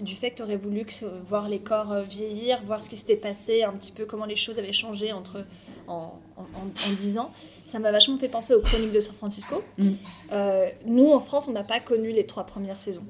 [0.00, 0.86] du, fait que tu aurais voulu
[1.28, 4.36] voir les corps euh, vieillir, voir ce qui s'était passé, un petit peu comment les
[4.36, 5.44] choses avaient changé entre,
[5.86, 7.30] en, en, en 10 ans,
[7.64, 9.62] ça m'a vachement fait penser aux chroniques de San Francisco.
[9.76, 9.92] Mm.
[10.86, 13.04] nous, en France, on n'a pas connu les trois premières saisons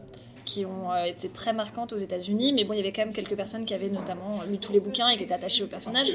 [0.49, 3.13] qui ont euh, été très marquantes aux États-Unis, mais bon, il y avait quand même
[3.13, 6.09] quelques personnes qui avaient notamment lu tous les bouquins et qui étaient attachées au personnage.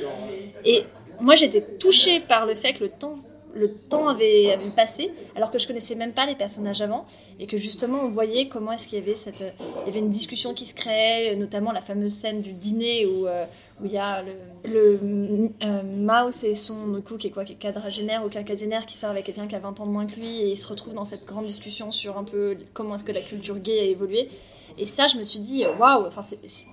[0.66, 0.84] Et
[1.22, 3.20] moi, j'étais touchée par le fait que le temps
[3.54, 7.06] le temps avait, passé, alors que je connaissais même pas les personnages avant,
[7.40, 10.10] et que justement on voyait comment est-ce qu'il y avait cette, il y avait une
[10.10, 13.46] discussion qui se créait, notamment la fameuse scène du dîner où euh,
[13.82, 14.32] où il y a le,
[14.66, 19.10] le euh, Mouse et son coup qui est quoi, qui quadragénaire ou quinquagénaire qui sort
[19.10, 21.04] avec quelqu'un qui a 20 ans de moins que lui, et ils se retrouvent dans
[21.04, 24.30] cette grande discussion sur un peu comment est-ce que la culture gay a évolué.
[24.78, 26.22] Et ça, je me suis dit, waouh, enfin,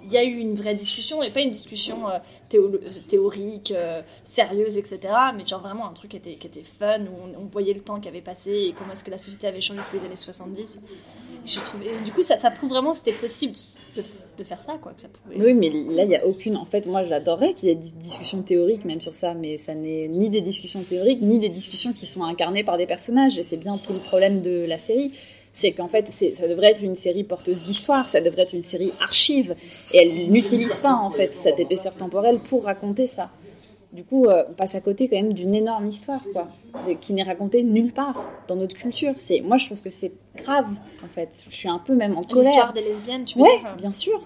[0.04, 2.18] il y a eu une vraie discussion, et pas une discussion euh,
[3.08, 5.00] théorique, euh, sérieuse, etc.,
[5.36, 8.00] mais genre vraiment un truc qui était, qui était fun, où on, voyait le temps
[8.00, 10.80] qui avait passé et comment est-ce que la société avait changé depuis les années 70.
[11.46, 11.94] J'ai trouvé.
[11.94, 13.54] et du coup, ça, ça prouve vraiment que c'était possible
[13.96, 14.02] de,
[14.38, 14.92] de faire ça, quoi.
[14.92, 15.42] Que ça pouvait.
[15.42, 16.56] Oui, mais là, il n'y a aucune.
[16.56, 19.74] En fait, moi, j'adorerais qu'il y ait des discussions théoriques même sur ça, mais ça
[19.74, 23.38] n'est ni des discussions théoriques, ni des discussions qui sont incarnées par des personnages.
[23.38, 25.12] Et c'est bien tout le problème de la série.
[25.52, 28.92] C'est qu'en fait, ça devrait être une série porteuse d'histoire, ça devrait être une série
[29.00, 29.56] archive.
[29.92, 33.30] Et elle n'utilise pas, en fait, cette épaisseur temporelle pour raconter ça.
[33.92, 36.46] Du coup, euh, on passe à côté quand même d'une énorme histoire, quoi,
[37.00, 39.14] qui n'est racontée nulle part dans notre culture.
[39.18, 40.68] C'est, moi, je trouve que c'est grave,
[41.04, 41.30] en fait.
[41.48, 42.72] Je suis un peu même en L'histoire colère.
[42.72, 44.22] des lesbiennes, tu veux Ouais, dire bien sûr.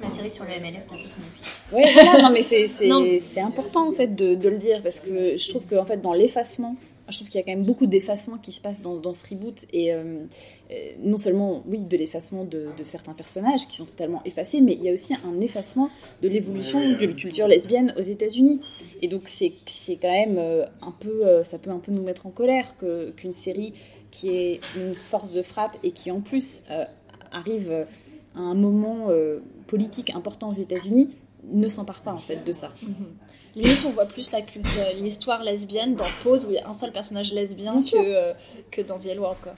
[0.00, 1.62] Ma série sur le MLF, bientôt sur Netflix.
[1.70, 2.42] Ouais, voilà, non, mais
[3.20, 6.14] c'est, important, en fait, de, de le dire, parce que je trouve qu'en fait, dans
[6.14, 6.76] l'effacement,
[7.10, 9.28] je trouve qu'il y a quand même beaucoup d'effacement qui se passe dans, dans ce
[9.28, 10.24] reboot, et euh,
[10.70, 14.74] euh, non seulement, oui, de l'effacement de, de certains personnages qui sont totalement effacés, mais
[14.74, 15.90] il y a aussi un effacement
[16.22, 18.60] de l'évolution de la culture lesbienne aux États-Unis.
[19.02, 22.26] Et donc, c'est, c'est quand même euh, un peu, ça peut un peu nous mettre
[22.26, 23.72] en colère que, qu'une série
[24.10, 26.84] qui est une force de frappe et qui, en plus, euh,
[27.30, 27.86] arrive
[28.34, 31.10] à un moment euh, politique important aux États-Unis
[31.52, 32.72] ne s'empare pas en fait de ça.
[33.56, 34.32] Limite, on voit plus
[35.00, 38.32] l'histoire lesbienne dans Pose où il y a un seul personnage lesbien Bien que, euh,
[38.70, 39.54] que dans The L Word, quoi.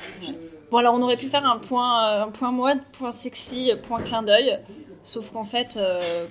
[0.70, 4.00] Bon, alors on aurait pu faire un point, euh, un point mode, point sexy, point
[4.02, 4.58] clin d'œil,
[5.02, 5.76] sauf qu'en fait.
[5.76, 6.26] euh,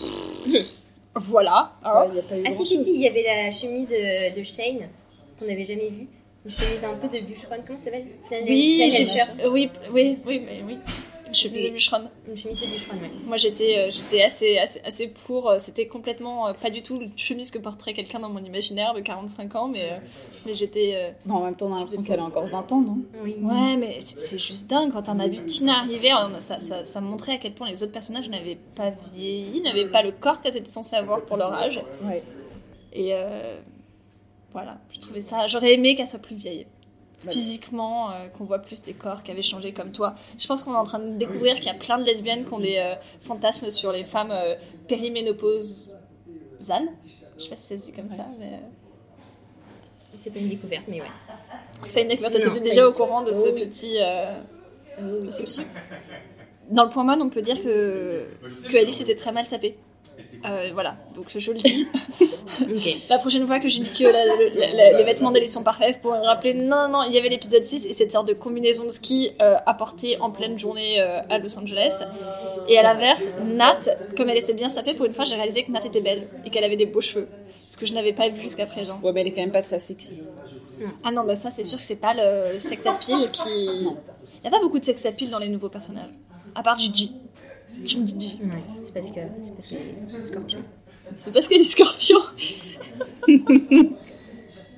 [1.14, 1.72] voilà.
[1.84, 2.02] hein.
[2.02, 3.90] Ouais, il y a pas eu Ah si, si, si, il y avait la chemise
[3.90, 4.88] de Shane
[5.38, 6.06] qu'on n'avait jamais vue.
[6.44, 8.06] Une chemise un peu de bûcheronne, comment ça s'appelle?
[8.30, 8.90] Oui,
[9.50, 10.78] oui, oui, oui, mais oui.
[11.32, 12.10] Je faisais bûcheronne.
[12.28, 13.10] Une chemise de bûcheronne, ouais.
[13.26, 15.48] Moi, j'étais, euh, j'étais assez, assez, assez pour.
[15.48, 18.94] euh, C'était complètement euh, pas du tout une chemise que porterait quelqu'un dans mon imaginaire
[18.94, 19.96] de 45 ans, mais, euh,
[20.46, 20.92] mais j'étais.
[20.94, 22.98] euh, Bon, en même temps, on a l'impression qu'elle a encore 20 ans, non?
[23.22, 23.36] Oui.
[23.42, 24.92] Ouais, mais c'est c'est juste dingue.
[24.92, 27.82] Quand on a vu Tina arriver, on- ça, ça, ça montrait à quel point les
[27.82, 31.52] autres personnages n'avaient pas vieilli, n'avaient pas le corps qu'elles étaient censées avoir pour leur
[31.52, 31.80] âge.
[32.02, 32.22] Ouais.
[32.92, 33.60] Et euh,
[34.52, 35.46] voilà, je trouvais ça.
[35.46, 36.66] J'aurais aimé qu'elle soit plus vieille.
[37.24, 40.14] Bah, Physiquement, euh, qu'on voit plus des corps qui avaient changé comme toi.
[40.38, 42.52] Je pense qu'on est en train de découvrir qu'il y a plein de lesbiennes qui
[42.54, 44.54] ont des euh, fantasmes sur les femmes euh,
[44.88, 46.88] périménopausales.
[47.38, 48.54] Je sais pas si ça se dit comme ça, mais.
[48.54, 48.58] euh,
[50.16, 51.06] C'est pas une découverte, mais ouais.
[51.82, 52.32] C'est pas une découverte.
[52.34, 53.96] T'étais pas déjà au courant de ce Oh petit.
[54.00, 54.40] euh,
[55.22, 55.66] de ce petit-
[56.70, 58.26] Dans le point mode, on peut dire que,
[58.70, 59.76] que Alice était très mal sapée.
[60.46, 61.86] Euh, voilà, donc je le dis.
[63.10, 65.96] La prochaine fois que je dis que la- la- la- les vêtements d'Alice sont parfaits,
[65.96, 68.32] vous pourrez me rappeler non, non, il y avait l'épisode 6 et cette sorte de
[68.34, 72.02] combinaison de ski euh, à porter en pleine journée euh, à Los Angeles.
[72.68, 73.80] Et à l'inverse, Nat,
[74.16, 76.50] comme elle était bien sapée, pour une fois, j'ai réalisé que Nat était belle et
[76.50, 77.28] qu'elle avait des beaux cheveux.
[77.66, 78.98] Ce que je n'avais pas vu jusqu'à présent.
[79.02, 80.18] Ouais, mais elle est quand même pas très sexy.
[81.04, 83.50] Ah non, bah ça, c'est sûr que c'est pas le sex appeal qui.
[83.52, 86.10] Il n'y a pas beaucoup de sex appeal dans les nouveaux personnages.
[86.54, 87.12] À part Gigi.
[88.42, 90.64] Ouais, c'est parce que c'est parce que les scorpions.
[91.16, 92.20] C'est parce qu'il y a des scorpions.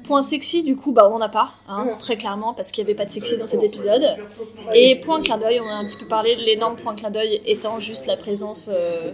[0.05, 2.97] point sexy, du coup, bah on n'a pas, hein, très clairement, parce qu'il n'y avait
[2.97, 4.05] pas de sexy dans cet épisode.
[4.74, 7.78] Et point clin d'œil, on a un petit peu parlé l'énorme point clin d'œil étant
[7.78, 9.12] juste la présence euh,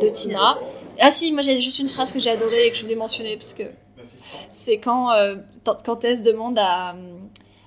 [0.00, 0.58] de Tina.
[1.00, 3.36] Ah si, moi j'ai juste une phrase que j'ai adorée et que je voulais mentionner,
[3.36, 3.64] parce que
[4.48, 5.36] c'est quand, euh,
[5.84, 6.94] quand- Tess demande à,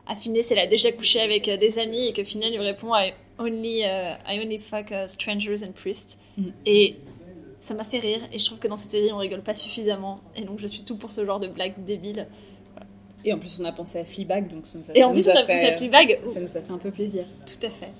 [0.07, 2.95] à si elle a déjà couché avec euh, des amis et que Phineas lui répond
[2.95, 6.19] I only, euh, I only fuck uh, strangers and priests.
[6.37, 6.43] Mm.
[6.65, 6.97] Et
[7.59, 10.19] ça m'a fait rire et je trouve que dans cette série on rigole pas suffisamment
[10.35, 12.27] et donc je suis tout pour ce genre de blague débile.
[13.25, 15.13] Et en plus, on a pensé à Fleabag, donc ça nous a, Et ça en
[15.13, 17.23] plus on a fait, fait sa Fleabag, Ça nous a fait un peu plaisir.
[17.45, 17.93] tout à fait.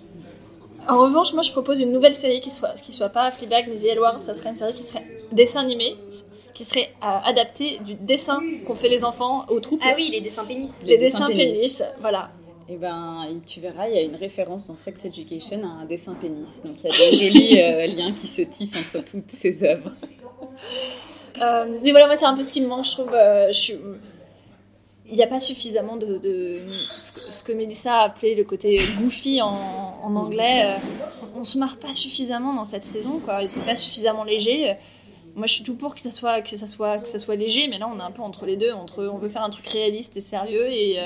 [0.86, 3.77] En revanche, moi je propose une nouvelle série qui soit, qui soit pas Fleabag ni
[3.79, 5.95] The L Word, ça serait une série qui serait dessin animé,
[6.53, 9.81] qui serait euh, adaptée du dessin qu'ont fait les enfants aux troupes.
[9.86, 10.81] Ah oui, les dessins pénis.
[10.84, 11.57] les, les dessins dessins pénis.
[11.57, 11.84] pénis.
[11.99, 12.31] voilà.
[12.70, 16.14] Et ben, tu verras, il y a une référence dans Sex Education à un dessin
[16.16, 16.61] pénis.
[16.64, 19.91] Donc il y a des jolis euh, liens qui se tissent entre toutes ces œuvres.
[21.41, 23.14] Euh, mais voilà, moi c'est un peu ce qui me manque, je trouve.
[23.14, 23.51] euh,
[25.05, 26.61] Il n'y a pas suffisamment de,
[26.95, 30.78] ce, que, Melissa a appelé le côté goofy en, en anglais.
[31.36, 33.45] on, se marre pas suffisamment dans cette saison, quoi.
[33.47, 34.76] C'est pas suffisamment léger.
[35.36, 37.68] Moi, je suis tout pour que ça soit que ça soit que ça soit léger,
[37.68, 38.72] mais là, on est un peu entre les deux.
[38.72, 40.97] Entre, on veut faire un truc réaliste et sérieux, et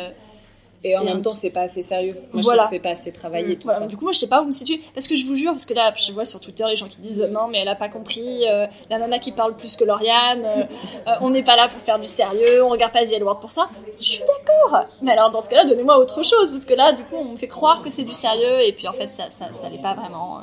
[0.88, 2.14] Et en Et même temps, c'est pas assez sérieux.
[2.32, 2.64] Moi, Voilà.
[2.64, 3.88] je trouve que c'est pas assez travaillé, tout Voilà, ça.
[3.88, 4.80] Du coup, moi, je sais pas où me situer.
[4.94, 7.00] Parce que je vous jure, parce que là, je vois sur Twitter les gens qui
[7.02, 10.46] disent non, mais elle a pas compris, euh, la nana qui parle plus que Lauriane,
[10.46, 10.64] euh,
[11.08, 13.40] euh, on n'est pas là pour faire du sérieux, on regarde pas The L Word
[13.40, 13.70] pour ça.
[14.00, 14.84] Je suis d'accord.
[15.02, 16.50] Mais alors, dans ce cas-là, donnez-moi autre chose.
[16.52, 18.88] Parce que là, du coup, on me fait croire que c'est du sérieux, et puis
[18.88, 20.42] en fait, ça, ça, ça l'est pas vraiment.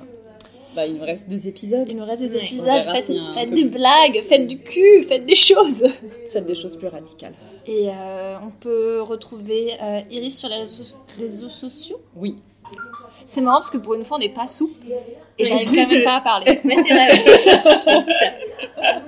[0.75, 1.87] Bah, il nous reste deux épisodes.
[1.89, 2.25] Il nous reste.
[2.25, 2.83] On épisodes,
[3.35, 3.71] faites, des plus.
[3.71, 5.85] blagues, faites du cul, faites des choses.
[6.31, 7.35] Faites des choses plus radicales.
[7.67, 10.85] Et euh, on peut retrouver euh, Iris sur les réseaux,
[11.19, 12.01] réseaux sociaux.
[12.17, 12.37] Oui.
[13.27, 14.87] C'est marrant parce que pour une fois, on n'est pas souple.
[15.39, 16.61] Et j'arrive quand même pas à parler.
[16.65, 17.09] Mais c'est vrai.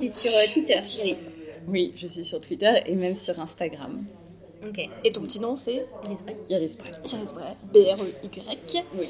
[0.00, 1.30] T'es sur euh, Twitter, Iris.
[1.66, 4.04] Oui, je suis sur Twitter et même sur Instagram.
[4.68, 4.80] Ok.
[5.04, 5.86] Et ton petit nom, c'est?
[6.06, 6.36] Iris Bray.
[6.50, 6.90] Iris Bray.
[7.04, 7.54] Iris Bray.
[7.72, 8.84] B-R-E-Y.
[8.98, 9.06] Oui.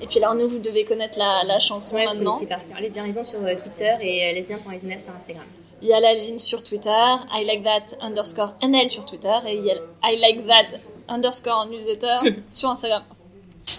[0.00, 2.30] Et puis alors, nous, vous devez connaître la, la chanson Ouais, vous maintenant.
[2.34, 2.80] connaissez par cœur.
[2.80, 5.44] Lesbien Raison sur euh, Twitter et euh, lesbien.raisonnable sur Instagram.
[5.82, 6.90] Il y a la ligne sur Twitter,
[7.32, 10.76] I like that underscore NL sur Twitter, et il y a I like that
[11.08, 12.18] underscore newsletter
[12.50, 13.02] sur Instagram.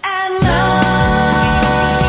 [0.02, 1.99] And love